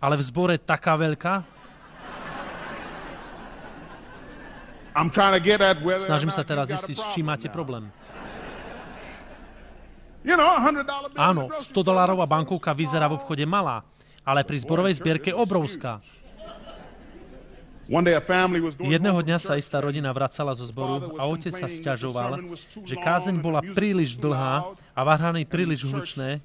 ale 0.00 0.14
v 0.16 0.22
zbore 0.22 0.54
taká 0.58 0.94
veľká? 0.96 1.34
Snažím 6.02 6.34
sa 6.34 6.42
teraz 6.42 6.66
zistiť, 6.74 6.96
s 6.98 7.04
čím 7.14 7.30
máte 7.30 7.46
problém. 7.46 7.86
Áno, 11.16 11.48
100-dolárová 11.48 12.28
bankovka 12.28 12.76
vyzerá 12.76 13.08
v 13.08 13.16
obchode 13.16 13.46
malá, 13.48 13.86
ale 14.26 14.44
pri 14.44 14.60
zborovej 14.60 15.00
zbierke 15.00 15.32
obrovská. 15.32 16.02
Jedného 18.78 19.18
dňa 19.18 19.38
sa 19.42 19.58
istá 19.58 19.82
rodina 19.82 20.14
vracala 20.14 20.54
zo 20.54 20.62
zboru 20.62 21.18
a 21.18 21.26
otec 21.26 21.50
sa 21.50 21.66
stiažoval, 21.66 22.38
že 22.86 22.94
kázeň 22.94 23.42
bola 23.42 23.58
príliš 23.64 24.14
dlhá 24.14 24.76
a 24.94 25.00
varhany 25.02 25.42
príliš 25.42 25.88
hlučné 25.88 26.38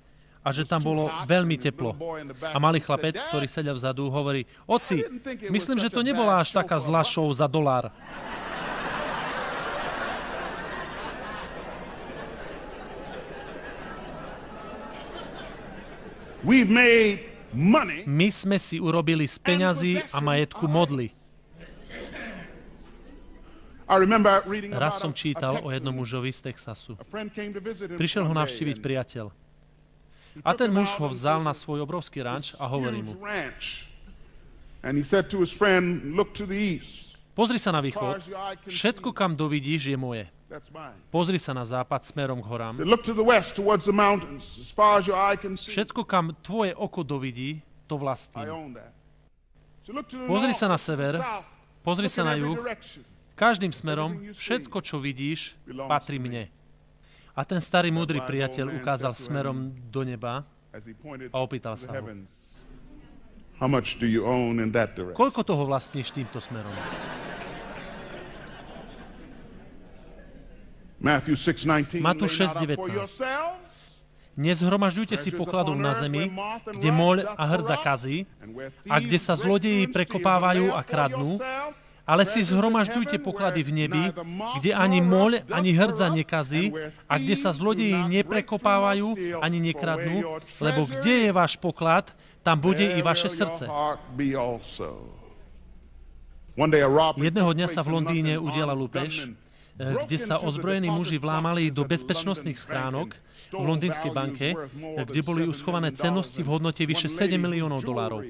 a 0.46 0.54
že 0.54 0.62
tam 0.62 0.78
bolo 0.86 1.10
veľmi 1.26 1.58
teplo. 1.58 1.98
A 2.46 2.62
malý 2.62 2.78
chlapec, 2.78 3.18
ktorý 3.18 3.50
sedel 3.50 3.74
vzadu, 3.74 4.14
hovorí, 4.14 4.46
oci, 4.70 5.02
myslím, 5.50 5.82
že 5.82 5.90
to 5.90 6.06
nebola 6.06 6.38
až 6.38 6.54
taká 6.54 6.78
zlá 6.78 7.02
show 7.02 7.26
za 7.34 7.50
dolár. 7.50 7.90
My 18.06 18.30
sme 18.30 18.62
si 18.62 18.78
urobili 18.78 19.26
z 19.26 19.42
peňazí 19.42 19.98
a 20.14 20.22
majetku 20.22 20.70
modly. 20.70 21.10
Raz 24.78 25.02
som 25.02 25.10
čítal 25.10 25.62
o 25.66 25.74
jednom 25.74 25.94
mužovi 25.94 26.30
z 26.30 26.54
Texasu. 26.54 27.02
Prišiel 27.98 28.30
ho 28.30 28.34
navštíviť 28.38 28.78
priateľ. 28.78 29.34
A 30.44 30.52
ten 30.52 30.68
muž 30.74 30.92
ho 31.00 31.08
vzal 31.08 31.40
na 31.40 31.56
svoj 31.56 31.86
obrovský 31.86 32.20
ranč 32.20 32.52
a 32.60 32.68
hovorí 32.68 33.00
mu, 33.00 33.16
pozri 37.36 37.60
sa 37.60 37.72
na 37.72 37.80
východ, 37.80 38.20
všetko, 38.68 39.16
kam 39.16 39.36
dovidíš, 39.36 39.92
je 39.92 39.98
moje. 40.00 40.26
Pozri 41.10 41.42
sa 41.42 41.58
na 41.58 41.66
západ 41.66 42.06
smerom 42.06 42.40
k 42.40 42.48
horám. 42.48 42.76
Všetko, 45.58 46.02
kam 46.06 46.38
tvoje 46.40 46.72
oko 46.78 47.02
dovidí, 47.02 47.60
to 47.90 47.98
vlastním. 47.98 48.78
Pozri 50.30 50.54
sa 50.54 50.70
na 50.70 50.78
sever, 50.80 51.20
pozri 51.84 52.08
sa 52.08 52.24
na 52.24 52.38
juh, 52.40 52.56
každým 53.36 53.74
smerom, 53.76 54.32
všetko, 54.38 54.78
čo 54.80 54.96
vidíš, 55.02 55.60
patrí 55.90 56.22
mne. 56.22 56.55
A 57.36 57.44
ten 57.44 57.60
starý 57.60 57.92
múdry 57.92 58.24
priateľ 58.24 58.80
ukázal 58.80 59.12
smerom 59.12 59.76
do 59.92 60.08
neba 60.08 60.48
a 61.36 61.38
opýtal 61.44 61.76
sa 61.76 62.00
ho, 62.00 62.08
koľko 65.12 65.42
toho 65.44 65.64
vlastníš 65.68 66.16
týmto 66.16 66.40
smerom? 66.40 66.72
Matúš 71.00 72.32
6.19. 72.40 72.80
Nezhromažďujte 74.36 75.16
si 75.16 75.32
pokladov 75.32 75.80
na 75.80 75.96
zemi, 75.96 76.28
kde 76.76 76.90
moľ 76.92 77.36
a 77.36 77.44
hrdza 77.48 77.80
kazí 77.80 78.28
a 78.88 79.00
kde 79.00 79.16
sa 79.16 79.36
zlodeji 79.40 79.88
prekopávajú 79.92 80.76
a 80.76 80.84
kradnú, 80.84 81.40
ale 82.06 82.24
si 82.24 82.46
zhromažďujte 82.46 83.18
poklady 83.18 83.66
v 83.66 83.72
nebi, 83.74 84.04
kde 84.62 84.72
ani 84.78 85.02
moľ, 85.02 85.50
ani 85.50 85.74
hrdza 85.74 86.14
nekazí 86.14 86.70
a 87.10 87.18
kde 87.18 87.36
sa 87.36 87.50
zlodeji 87.50 87.98
neprekopávajú 88.22 89.42
ani 89.42 89.58
nekradnú, 89.74 90.38
lebo 90.62 90.86
kde 90.86 91.28
je 91.28 91.32
váš 91.34 91.58
poklad, 91.58 92.14
tam 92.46 92.62
bude 92.62 92.86
i 92.86 93.02
vaše 93.02 93.26
srdce. 93.26 93.66
Jedného 97.18 97.52
dňa 97.52 97.68
sa 97.68 97.82
v 97.84 97.90
Londýne 97.90 98.34
udiela 98.40 98.72
lúpež, 98.72 99.28
eh, 99.28 99.98
kde 100.06 100.18
sa 100.22 100.40
ozbrojení 100.40 100.88
muži 100.88 101.18
vlámali 101.20 101.74
do 101.74 101.84
bezpečnostných 101.84 102.56
schránok, 102.56 103.18
v 103.56 103.66
Londýnskej 103.66 104.12
banke, 104.12 104.54
kde 105.08 105.22
boli 105.24 105.48
uschované 105.48 105.96
cennosti 105.96 106.44
v 106.44 106.52
hodnote 106.52 106.84
vyše 106.84 107.08
7 107.08 107.40
miliónov 107.40 107.82
dolárov. 107.82 108.22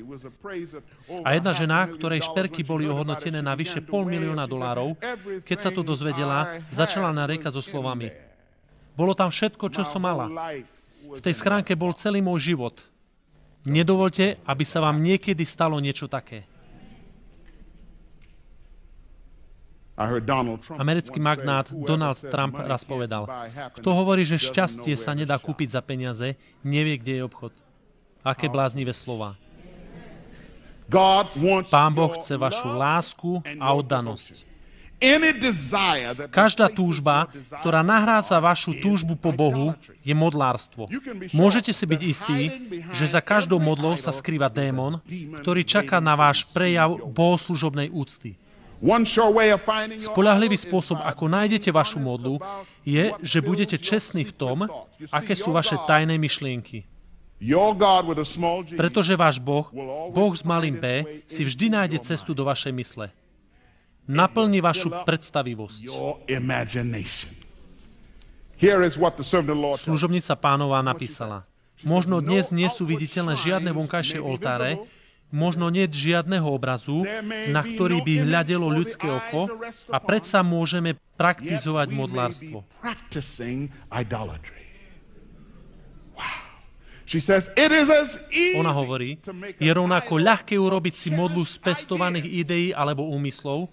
A 1.26 1.34
jedna 1.34 1.52
žena, 1.52 1.90
ktorej 1.90 2.26
šperky 2.26 2.62
boli 2.62 2.86
ohodnotené 2.86 3.42
na 3.42 3.58
vyše 3.58 3.82
pol 3.82 4.06
milióna 4.06 4.46
dolárov, 4.46 4.96
keď 5.42 5.58
sa 5.58 5.70
to 5.74 5.82
dozvedela, 5.82 6.62
začala 6.70 7.10
narekať 7.12 7.58
so 7.58 7.64
slovami. 7.66 8.14
Bolo 8.96 9.12
tam 9.12 9.28
všetko, 9.28 9.66
čo 9.74 9.84
som 9.84 10.06
mala. 10.06 10.32
V 11.06 11.22
tej 11.22 11.36
schránke 11.36 11.76
bol 11.76 11.92
celý 11.94 12.24
môj 12.24 12.56
život. 12.56 12.80
Nedovolte, 13.66 14.38
aby 14.46 14.64
sa 14.64 14.80
vám 14.80 15.02
niekedy 15.02 15.42
stalo 15.44 15.82
niečo 15.82 16.06
také. 16.06 16.46
Americký 20.76 21.24
magnát 21.24 21.72
Donald 21.72 22.20
Trump 22.20 22.60
raz 22.60 22.84
povedal, 22.84 23.24
kto 23.80 23.90
hovorí, 23.96 24.28
že 24.28 24.36
šťastie 24.36 24.92
sa 25.00 25.16
nedá 25.16 25.40
kúpiť 25.40 25.80
za 25.80 25.82
peniaze, 25.82 26.36
nevie, 26.68 27.00
kde 27.00 27.14
je 27.20 27.24
obchod. 27.24 27.54
Aké 28.20 28.52
bláznivé 28.52 28.92
slova. 28.92 29.40
Pán 31.72 31.92
Boh 31.96 32.12
chce 32.20 32.36
vašu 32.36 32.70
lásku 32.76 33.40
a 33.58 33.72
oddanosť. 33.72 34.56
Každá 36.32 36.72
túžba, 36.72 37.28
ktorá 37.60 37.84
nahráca 37.84 38.40
vašu 38.40 38.80
túžbu 38.80 39.20
po 39.20 39.32
Bohu, 39.36 39.76
je 40.04 40.16
modlárstvo. 40.16 40.88
Môžete 41.36 41.76
si 41.76 41.84
byť 41.84 42.02
istí, 42.04 42.40
že 42.96 43.06
za 43.08 43.20
každou 43.20 43.60
modlou 43.60 44.00
sa 44.00 44.16
skrýva 44.16 44.48
démon, 44.48 45.04
ktorý 45.44 45.68
čaká 45.68 46.00
na 46.00 46.16
váš 46.16 46.48
prejav 46.48 46.96
bohoslužobnej 47.12 47.92
úcty. 47.92 48.40
Spolahlivý 49.98 50.58
spôsob, 50.62 51.02
ako 51.02 51.26
nájdete 51.26 51.74
vašu 51.74 51.98
modlu, 51.98 52.38
je, 52.86 53.10
že 53.26 53.42
budete 53.42 53.82
čestní 53.82 54.22
v 54.22 54.34
tom, 54.38 54.58
aké 55.10 55.34
sú 55.34 55.50
vaše 55.50 55.74
tajné 55.90 56.22
myšlienky. 56.22 56.86
Pretože 58.78 59.14
váš 59.20 59.42
Boh, 59.44 59.68
Boh 60.14 60.34
s 60.34 60.46
malým 60.46 60.80
B, 60.80 60.86
si 61.28 61.44
vždy 61.44 61.74
nájde 61.74 62.00
cestu 62.00 62.32
do 62.32 62.48
vašej 62.48 62.74
mysle. 62.78 63.12
Naplni 64.06 64.62
vašu 64.62 64.94
predstavivosť. 65.04 65.90
Služobnica 69.82 70.34
pánova 70.38 70.80
napísala, 70.86 71.44
možno 71.84 72.22
dnes 72.22 72.54
nie 72.54 72.70
sú 72.70 72.86
viditeľné 72.88 73.36
žiadne 73.36 73.74
vonkajšie 73.74 74.22
oltáre, 74.22 74.80
možno 75.36 75.68
nie 75.68 75.84
žiadneho 75.92 76.48
obrazu, 76.48 77.04
na 77.52 77.60
ktorý 77.60 78.00
by 78.00 78.24
hľadelo 78.24 78.72
ľudské 78.72 79.12
oko 79.12 79.52
a 79.92 80.00
predsa 80.00 80.40
môžeme 80.40 80.96
praktizovať 81.20 81.88
modlárstvo. 81.92 82.64
Ona 88.58 88.72
hovorí, 88.74 89.22
je 89.62 89.72
rovnako 89.72 90.14
ľahké 90.18 90.56
urobiť 90.58 90.96
si 90.98 91.10
modlu 91.14 91.46
z 91.46 91.62
pestovaných 91.62 92.26
ideí 92.26 92.68
alebo 92.74 93.06
úmyslov, 93.14 93.70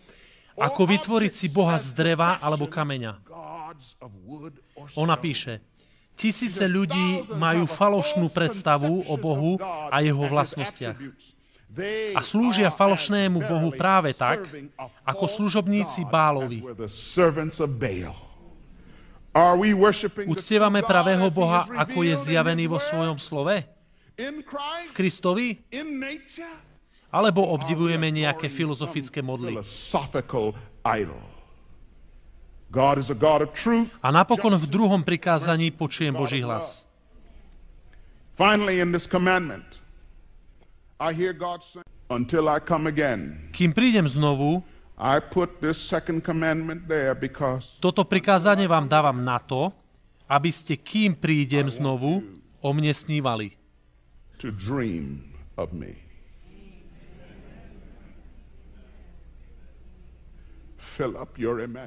ako 0.53 0.83
vytvoriť 0.85 1.33
si 1.33 1.47
Boha 1.49 1.81
z 1.81 1.97
dreva 1.97 2.37
alebo 2.43 2.69
kameňa. 2.69 3.25
Ona 5.01 5.17
píše, 5.17 5.65
tisíce 6.13 6.69
ľudí 6.69 7.25
majú 7.33 7.65
falošnú 7.65 8.29
predstavu 8.29 9.09
o 9.09 9.15
Bohu 9.17 9.57
a 9.89 9.97
jeho 10.05 10.29
vlastnostiach 10.29 11.01
a 12.13 12.21
slúžia 12.21 12.69
falošnému 12.69 13.41
Bohu 13.49 13.73
práve 13.73 14.13
tak, 14.13 14.45
ako 15.09 15.25
služobníci 15.25 16.05
Bálovi. 16.05 16.61
Uctievame 20.29 20.85
pravého 20.85 21.27
Boha, 21.33 21.65
ako 21.73 22.05
je 22.05 22.15
zjavený 22.21 22.69
vo 22.69 22.77
svojom 22.77 23.17
slove? 23.17 23.65
V 24.89 24.93
Kristovi? 24.93 25.65
Alebo 27.09 27.41
obdivujeme 27.49 28.13
nejaké 28.13 28.53
filozofické 28.53 29.25
modly? 29.25 29.57
A 34.01 34.09
napokon 34.13 34.55
v 34.57 34.67
druhom 34.69 35.01
prikázaní 35.01 35.73
počujem 35.73 36.13
Boží 36.13 36.41
hlas. 36.45 36.85
Kým 43.51 43.71
prídem 43.75 44.07
znovu, 44.07 44.63
toto 47.83 48.03
prikázanie 48.07 48.71
vám 48.71 48.87
dávam 48.87 49.19
na 49.19 49.43
to, 49.43 49.75
aby 50.31 50.51
ste, 50.55 50.79
kým 50.79 51.19
prídem 51.19 51.67
znovu, 51.67 52.23
o 52.63 52.71
mne 52.71 52.95
snívali. 52.95 53.59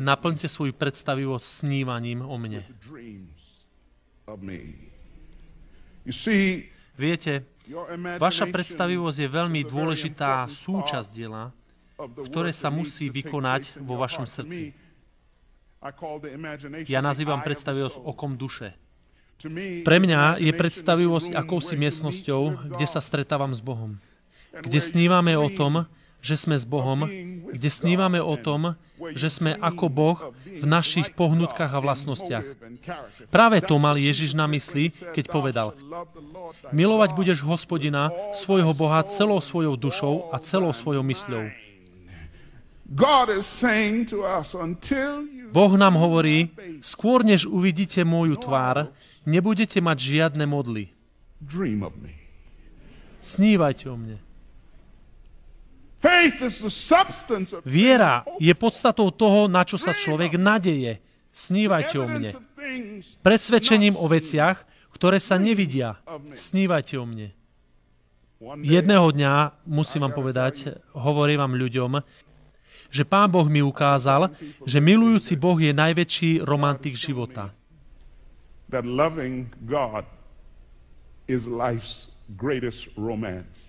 Naplňte 0.02 0.48
svoju 0.52 0.74
predstavivosť 0.76 1.46
snívaním 1.46 2.20
o 2.26 2.36
mne. 2.36 2.68
Viete, 6.96 7.34
Vaša 8.22 8.46
predstavivosť 8.50 9.18
je 9.26 9.30
veľmi 9.30 9.62
dôležitá 9.66 10.46
súčasť 10.46 11.10
diela, 11.14 11.50
ktoré 11.98 12.54
sa 12.54 12.70
musí 12.70 13.10
vykonať 13.10 13.82
vo 13.82 13.98
vašom 13.98 14.28
srdci. 14.30 14.76
Ja 16.90 17.02
nazývam 17.02 17.42
predstavivosť 17.46 17.98
okom 18.02 18.38
duše. 18.38 18.74
Pre 19.86 19.98
mňa 20.00 20.40
je 20.40 20.54
predstavivosť 20.56 21.36
akousi 21.36 21.76
miestnosťou, 21.76 22.72
kde 22.74 22.88
sa 22.88 23.04
stretávam 23.04 23.52
s 23.52 23.60
Bohom. 23.60 24.00
Kde 24.56 24.80
snívame 24.80 25.36
o 25.36 25.52
tom, 25.52 25.86
že 26.22 26.36
sme 26.36 26.58
s 26.58 26.66
Bohom, 26.66 27.06
kde 27.54 27.70
snívame 27.70 28.18
o 28.18 28.34
tom, 28.36 28.74
že 29.14 29.30
sme 29.30 29.54
ako 29.60 29.86
Boh 29.92 30.20
v 30.48 30.66
našich 30.66 31.14
pohnutkách 31.14 31.70
a 31.70 31.80
vlastnostiach. 31.84 32.46
Práve 33.30 33.62
to 33.62 33.76
mal 33.78 34.00
Ježiš 34.00 34.34
na 34.34 34.50
mysli, 34.50 34.90
keď 35.14 35.26
povedal, 35.30 35.68
milovať 36.74 37.10
budeš 37.14 37.40
hospodina, 37.46 38.10
svojho 38.34 38.74
Boha, 38.74 39.06
celou 39.06 39.38
svojou 39.44 39.78
dušou 39.78 40.34
a 40.34 40.42
celou 40.42 40.74
svojou 40.74 41.04
mysľou. 41.06 41.52
Boh 45.50 45.74
nám 45.78 45.96
hovorí, 45.98 46.54
skôr 46.86 47.26
než 47.26 47.50
uvidíte 47.50 48.02
moju 48.06 48.38
tvár, 48.38 48.94
nebudete 49.26 49.82
mať 49.82 49.98
žiadne 49.98 50.46
modly. 50.46 50.94
Snívajte 53.22 53.90
o 53.90 53.98
mne. 53.98 54.25
Viera 57.66 58.22
je 58.38 58.54
podstatou 58.54 59.10
toho, 59.10 59.50
na 59.50 59.66
čo 59.66 59.76
sa 59.82 59.92
človek 59.92 60.38
nadeje. 60.38 61.02
Snívajte 61.36 61.96
o 62.00 62.08
mne. 62.08 62.32
Presvedčením 63.20 64.00
o 64.00 64.08
veciach, 64.08 64.64
ktoré 64.96 65.20
sa 65.20 65.36
nevidia. 65.36 66.00
Snívajte 66.32 66.96
o 66.96 67.04
mne. 67.04 67.36
Jedného 68.64 69.10
dňa, 69.12 69.66
musím 69.66 70.06
vám 70.06 70.14
povedať, 70.14 70.78
hovorím 70.94 71.42
vám 71.42 71.54
ľuďom, 71.58 71.92
že 72.94 73.04
Pán 73.04 73.34
Boh 73.34 73.48
mi 73.50 73.66
ukázal, 73.66 74.32
že 74.64 74.78
milujúci 74.80 75.36
Boh 75.36 75.58
je 75.58 75.74
najväčší 75.74 76.46
romantik 76.46 76.94
života. 76.96 77.52
That 78.70 78.86
loving 78.86 79.50
God 79.66 80.06
is 81.28 81.50
life's 81.50 82.14
greatest 82.38 82.88
romance. 82.96 83.65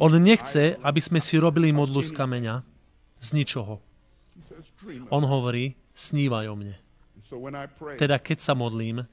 On 0.00 0.12
nechce, 0.16 0.80
aby 0.80 1.00
sme 1.04 1.20
si 1.20 1.36
robili 1.36 1.68
modlu 1.68 2.00
z 2.00 2.16
kameňa, 2.16 2.64
z 3.20 3.28
ničoho. 3.36 3.84
On 5.12 5.20
hovorí, 5.20 5.76
snívaj 5.92 6.48
o 6.48 6.56
mne. 6.56 6.76
Teda 8.00 8.16
keď 8.16 8.38
sa 8.40 8.56
modlím, 8.56 9.04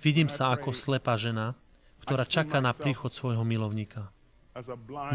vidím 0.00 0.28
sa 0.28 0.52
ako 0.52 0.76
slepá 0.76 1.16
žena, 1.16 1.56
ktorá 2.04 2.28
čaká 2.28 2.60
na 2.60 2.76
príchod 2.76 3.08
svojho 3.16 3.44
milovníka. 3.48 4.12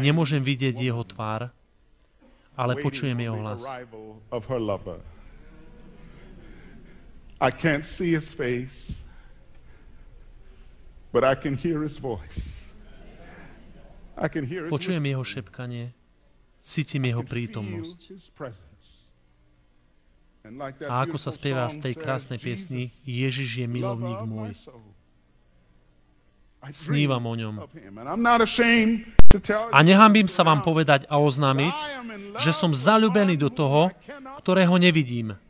Nemôžem 0.02 0.42
vidieť 0.42 0.74
jeho 0.74 1.06
tvár, 1.06 1.54
ale 2.58 2.72
počujem 2.82 3.14
jeho 3.14 3.38
hlas. 3.38 3.62
I 7.40 7.48
can't 7.48 7.86
see 7.86 8.12
his 8.12 8.28
face, 8.28 8.92
but 11.08 11.24
I 11.24 11.32
can 11.32 11.56
hear 11.56 11.80
his 11.80 11.96
voice. 11.96 12.20
I 12.20 12.26
can 12.26 12.28
hear 12.28 12.36
his 13.96 14.09
Počujem 14.68 15.00
jeho 15.00 15.24
šepkanie, 15.24 15.96
cítim 16.60 17.08
jeho 17.08 17.24
prítomnosť. 17.24 17.98
A 20.88 21.04
ako 21.04 21.16
sa 21.16 21.32
spieva 21.32 21.68
v 21.68 21.80
tej 21.80 21.94
krásnej 21.96 22.36
piesni, 22.36 22.92
Ježiš 23.04 23.64
je 23.64 23.66
milovník 23.68 24.20
môj. 24.28 24.52
Snívam 26.68 27.24
o 27.24 27.34
ňom. 27.36 27.54
A 29.72 29.78
nehambím 29.80 30.28
sa 30.28 30.44
vám 30.44 30.60
povedať 30.60 31.08
a 31.08 31.16
oznámiť, 31.16 31.76
že 32.36 32.52
som 32.52 32.76
zalúbený 32.76 33.40
do 33.40 33.48
toho, 33.48 33.88
ktorého 34.44 34.76
nevidím. 34.76 35.40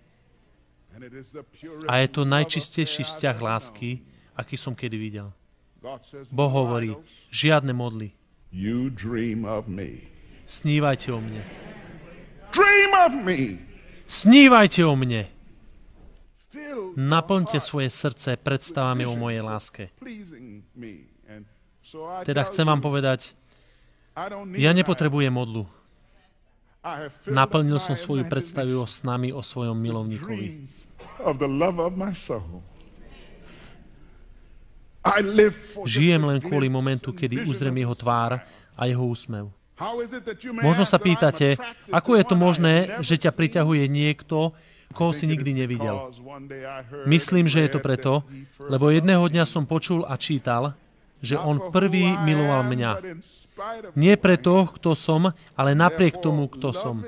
A 1.90 1.98
je 1.98 2.08
to 2.12 2.22
najčistejší 2.22 3.02
vzťah 3.02 3.36
lásky, 3.42 4.06
aký 4.38 4.54
som 4.54 4.78
kedy 4.78 4.94
videl. 4.94 5.34
Boh 6.30 6.52
hovorí, 6.52 6.94
žiadne 7.34 7.74
modly. 7.74 8.14
Snívajte 10.50 11.08
o 11.14 11.20
mne. 11.22 11.42
Snívajte 14.10 14.82
o 14.82 14.94
mne. 14.98 15.30
Naplňte 16.98 17.62
svoje 17.62 17.94
srdce 17.94 18.34
predstavami 18.34 19.06
o 19.06 19.14
mojej 19.14 19.42
láske. 19.46 19.94
Teda 22.26 22.42
chcem 22.50 22.66
vám 22.66 22.82
povedať, 22.82 23.38
ja 24.58 24.74
nepotrebujem 24.74 25.30
modlu. 25.30 25.70
Naplnil 27.30 27.78
som 27.78 27.94
svoju 27.94 28.26
predstavivosť 28.26 28.92
s 28.92 29.02
nami 29.06 29.30
o 29.30 29.44
svojom 29.46 29.78
milovníkovi. 29.78 30.66
Žijem 35.88 36.22
len 36.28 36.38
kvôli 36.44 36.68
momentu, 36.68 37.16
kedy 37.16 37.48
uzriem 37.48 37.80
jeho 37.80 37.96
tvár 37.96 38.44
a 38.76 38.82
jeho 38.84 39.04
úsmev. 39.04 39.48
Možno 40.60 40.84
sa 40.84 41.00
pýtate, 41.00 41.56
ako 41.88 42.20
je 42.20 42.24
to 42.28 42.36
možné, 42.36 42.74
že 43.00 43.16
ťa 43.16 43.32
priťahuje 43.32 43.88
niekto, 43.88 44.52
koho 44.92 45.16
si 45.16 45.24
nikdy 45.24 45.56
nevidel. 45.56 46.12
Myslím, 47.08 47.48
že 47.48 47.64
je 47.64 47.70
to 47.72 47.80
preto, 47.80 48.20
lebo 48.60 48.92
jedného 48.92 49.24
dňa 49.24 49.48
som 49.48 49.64
počul 49.64 50.04
a 50.04 50.20
čítal, 50.20 50.76
že 51.24 51.40
on 51.40 51.72
prvý 51.72 52.12
miloval 52.20 52.68
mňa. 52.68 52.92
Nie 53.96 54.16
preto, 54.20 54.68
kto 54.72 54.96
som, 54.96 55.32
ale 55.56 55.76
napriek 55.76 56.20
tomu, 56.20 56.48
kto 56.48 56.72
som. 56.76 57.00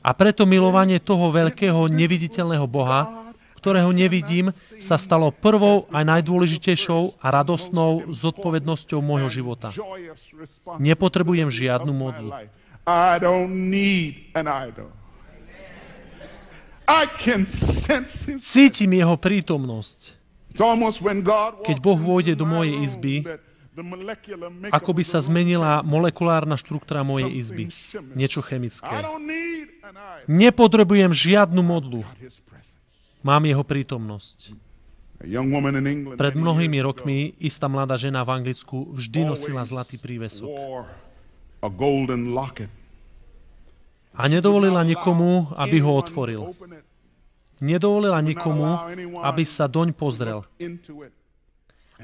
A 0.00 0.10
preto 0.16 0.48
milovanie 0.48 0.96
toho 1.00 1.28
veľkého, 1.28 1.88
neviditeľného 1.92 2.64
Boha, 2.68 3.27
ktorého 3.58 3.90
nevidím, 3.90 4.54
sa 4.78 4.94
stalo 4.94 5.34
prvou 5.34 5.90
aj 5.90 6.06
najdôležitejšou 6.06 7.18
a 7.18 7.26
radostnou 7.34 8.06
zodpovednosťou 8.14 9.02
môjho 9.02 9.28
života. 9.28 9.74
Nepotrebujem 10.78 11.50
žiadnu 11.50 11.90
modlu. 11.90 12.30
Cítim 18.40 18.90
jeho 18.96 19.16
prítomnosť. 19.20 20.00
Keď 21.66 21.76
Boh 21.82 22.00
vôjde 22.00 22.32
do 22.32 22.48
mojej 22.48 22.74
izby, 22.80 23.16
ako 24.74 24.90
by 24.90 25.04
sa 25.06 25.22
zmenila 25.22 25.86
molekulárna 25.86 26.58
štruktúra 26.58 27.06
mojej 27.06 27.30
izby. 27.38 27.70
Niečo 28.16 28.42
chemické. 28.42 28.90
Nepotrebujem 30.26 31.14
žiadnu 31.14 31.62
modlu. 31.62 32.02
Mám 33.22 33.42
jeho 33.46 33.64
prítomnosť. 33.66 34.54
Pred 36.14 36.34
mnohými 36.38 36.78
rokmi 36.78 37.34
istá 37.42 37.66
mladá 37.66 37.98
žena 37.98 38.22
v 38.22 38.38
Anglicku 38.38 38.94
vždy 38.94 39.26
nosila 39.26 39.66
zlatý 39.66 39.98
prívesok. 39.98 40.46
A 44.14 44.22
nedovolila 44.30 44.86
nikomu, 44.86 45.50
aby 45.58 45.82
ho 45.82 45.90
otvoril. 45.98 46.54
Nedovolila 47.58 48.22
nikomu, 48.22 48.78
aby 49.26 49.42
sa 49.42 49.66
doň 49.66 49.90
pozrel. 49.90 50.46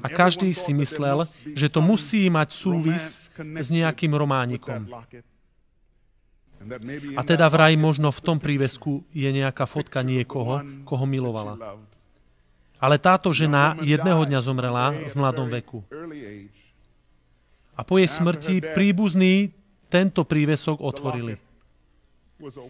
A 0.03 0.11
každý 0.11 0.51
si 0.51 0.75
myslel, 0.75 1.23
že 1.55 1.71
to 1.71 1.79
musí 1.79 2.27
mať 2.27 2.51
súvis 2.51 3.23
s 3.39 3.67
nejakým 3.71 4.11
románikom. 4.11 4.91
A 7.15 7.21
teda 7.21 7.45
vraj 7.47 7.77
možno 7.77 8.09
v 8.09 8.23
tom 8.23 8.37
prívesku 8.41 9.05
je 9.13 9.29
nejaká 9.29 9.69
fotka 9.69 10.01
niekoho, 10.01 10.65
koho 10.83 11.05
milovala. 11.05 11.77
Ale 12.81 12.99
táto 12.99 13.31
žena 13.31 13.77
jedného 13.81 14.25
dňa 14.27 14.39
zomrela 14.43 14.91
v 14.91 15.13
mladom 15.15 15.47
veku. 15.47 15.81
A 17.75 17.81
po 17.83 17.99
jej 17.99 18.07
smrti 18.07 18.61
príbuzní 18.75 19.51
tento 19.87 20.23
prívesok 20.27 20.81
otvorili. 20.81 21.39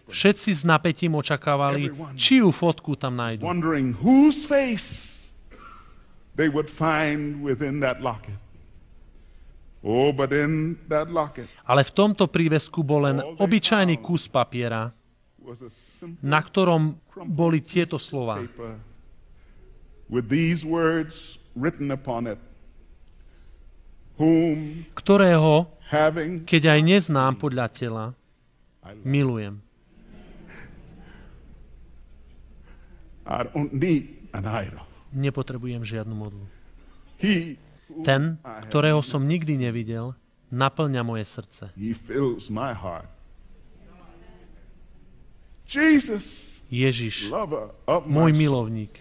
Všetci 0.09 0.49
s 0.53 0.61
napätím 0.61 1.17
očakávali, 1.17 1.89
či 2.13 2.45
ju 2.45 2.53
fotku 2.53 2.93
tam 2.93 3.17
nájdu. 3.17 3.41
They 6.35 6.51
would 6.51 6.67
find 6.67 7.41
within 7.41 7.79
that 7.79 8.03
locket. 8.03 8.35
Oh, 8.35 8.35
but 8.35 8.43
in 8.43 8.43
that 8.43 8.43
locket, 8.43 8.43
Ale 11.61 11.81
v 11.86 11.91
tomto 11.93 12.25
prívesku 12.25 12.81
bol 12.81 13.05
len 13.05 13.21
obyčajný 13.21 14.01
kus 14.01 14.25
papiera, 14.25 14.89
na 16.25 16.41
ktorom 16.41 16.97
boli 17.29 17.61
tieto 17.61 18.01
slova. 18.01 18.41
Ktorého, 24.97 25.53
keď 26.49 26.63
aj 26.65 26.79
neznám 26.81 27.33
podľa 27.38 27.67
tela, 27.69 28.05
milujem. 29.05 29.61
Nepotrebujem 35.13 35.81
žiadnu 35.86 36.15
modlu. 36.17 36.45
Ten, 38.01 38.41
ktorého 38.69 39.01
som 39.05 39.21
nikdy 39.21 39.61
nevidel, 39.61 40.17
naplňa 40.49 41.01
moje 41.05 41.25
srdce. 41.29 41.69
Ježiš, 46.69 47.15
môj 48.09 48.31
milovník, 48.33 48.93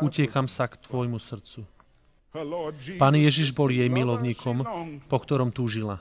utiekam 0.00 0.46
sa 0.48 0.64
k 0.68 0.80
tvojmu 0.88 1.20
srdcu. 1.20 1.68
Pán 3.00 3.14
Ježiš 3.16 3.52
bol 3.56 3.72
jej 3.72 3.88
milovníkom, 3.88 4.64
po 5.08 5.18
ktorom 5.20 5.52
túžila. 5.52 6.00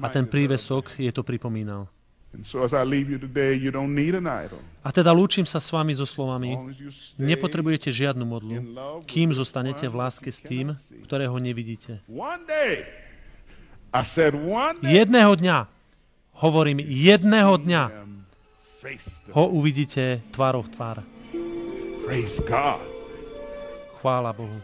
A 0.00 0.08
ten 0.08 0.24
prívesok 0.24 0.96
je 0.96 1.10
to 1.12 1.20
pripomínal. 1.26 1.90
A 4.80 4.88
teda 4.94 5.10
lúčim 5.10 5.42
sa 5.42 5.58
s 5.58 5.68
vami 5.74 5.92
so 5.98 6.06
slovami, 6.06 6.54
nepotrebujete 7.18 7.90
žiadnu 7.90 8.22
modlu, 8.22 8.56
kým 9.02 9.34
zostanete 9.34 9.90
v 9.90 9.94
láske 9.98 10.30
s 10.30 10.38
tým, 10.38 10.78
ktorého 11.10 11.34
nevidíte. 11.42 11.98
Jedného 14.86 15.32
dňa, 15.34 15.58
hovorím, 16.38 16.78
jedného 16.86 17.58
dňa 17.58 17.82
ho 19.34 19.44
uvidíte 19.50 20.22
tvárov 20.30 20.70
tvár. 20.70 21.02
Chvála 23.98 24.30
Bohu. 24.32 24.58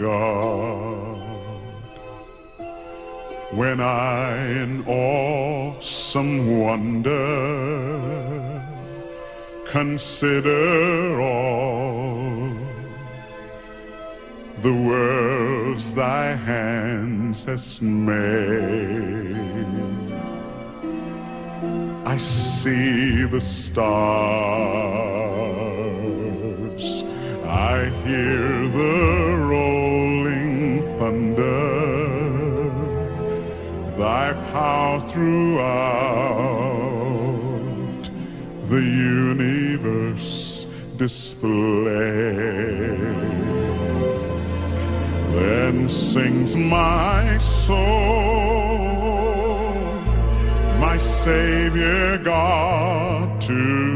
God. 0.00 1.22
When 3.52 3.80
I 3.80 4.36
in 4.62 4.86
awesome 4.86 6.60
wonder 6.60 7.26
consider 9.70 11.20
all 11.20 12.50
the 14.62 14.72
worlds 14.72 15.94
thy 15.94 16.34
hands 16.34 17.44
has 17.44 17.80
made. 17.82 19.36
I 22.04 22.16
see 22.16 23.24
the 23.24 23.40
stars, 23.40 25.05
I 27.56 27.88
hear 28.04 28.68
the 28.68 29.36
rolling 29.50 30.82
thunder, 30.98 32.70
thy 33.96 34.34
power 34.52 35.00
throughout 35.00 35.62
the 38.68 38.82
universe 38.82 40.66
display. 40.98 41.94
Then 45.34 45.88
sings 45.88 46.56
my 46.56 47.38
soul, 47.38 47.78
my 50.78 50.98
Savior 50.98 52.18
God 52.18 53.40
to 53.40 53.95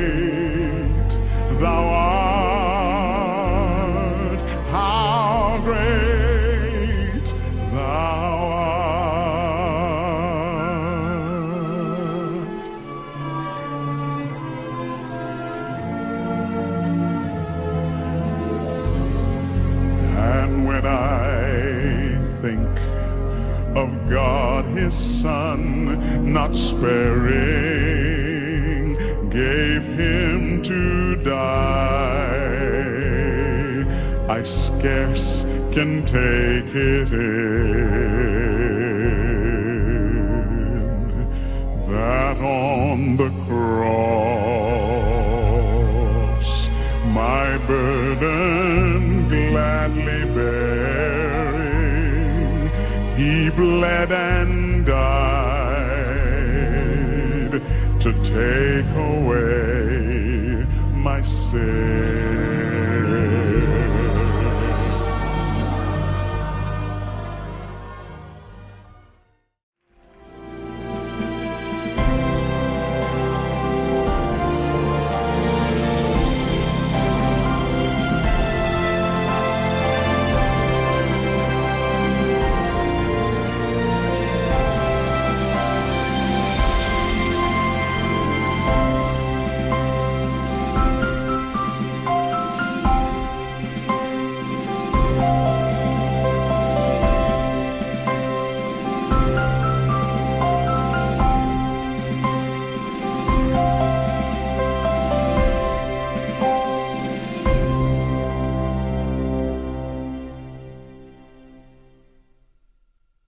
of 23.75 24.09
God 24.09 24.65
his 24.65 24.93
Son, 24.93 26.33
not 26.33 26.55
sparing, 26.55 27.31
gave 29.29 29.83
him 29.83 30.61
to 30.63 31.15
die, 31.23 32.01
I 34.27 34.43
scarce 34.43 35.45
can 35.71 36.05
take 36.05 36.75
it 36.75 37.11
in 37.13 37.51
that 41.89 42.37
on 42.37 43.15
the 43.15 43.29
cross 43.45 44.71
my 47.13 47.57
burden 47.67 49.29
gladly 49.29 50.30
bled 53.55 54.11
and 54.11 54.85
died 54.85 55.61
to 57.99 58.13
take 58.23 58.85
away 58.95 60.65
my 60.93 61.21
sin. 61.21 62.50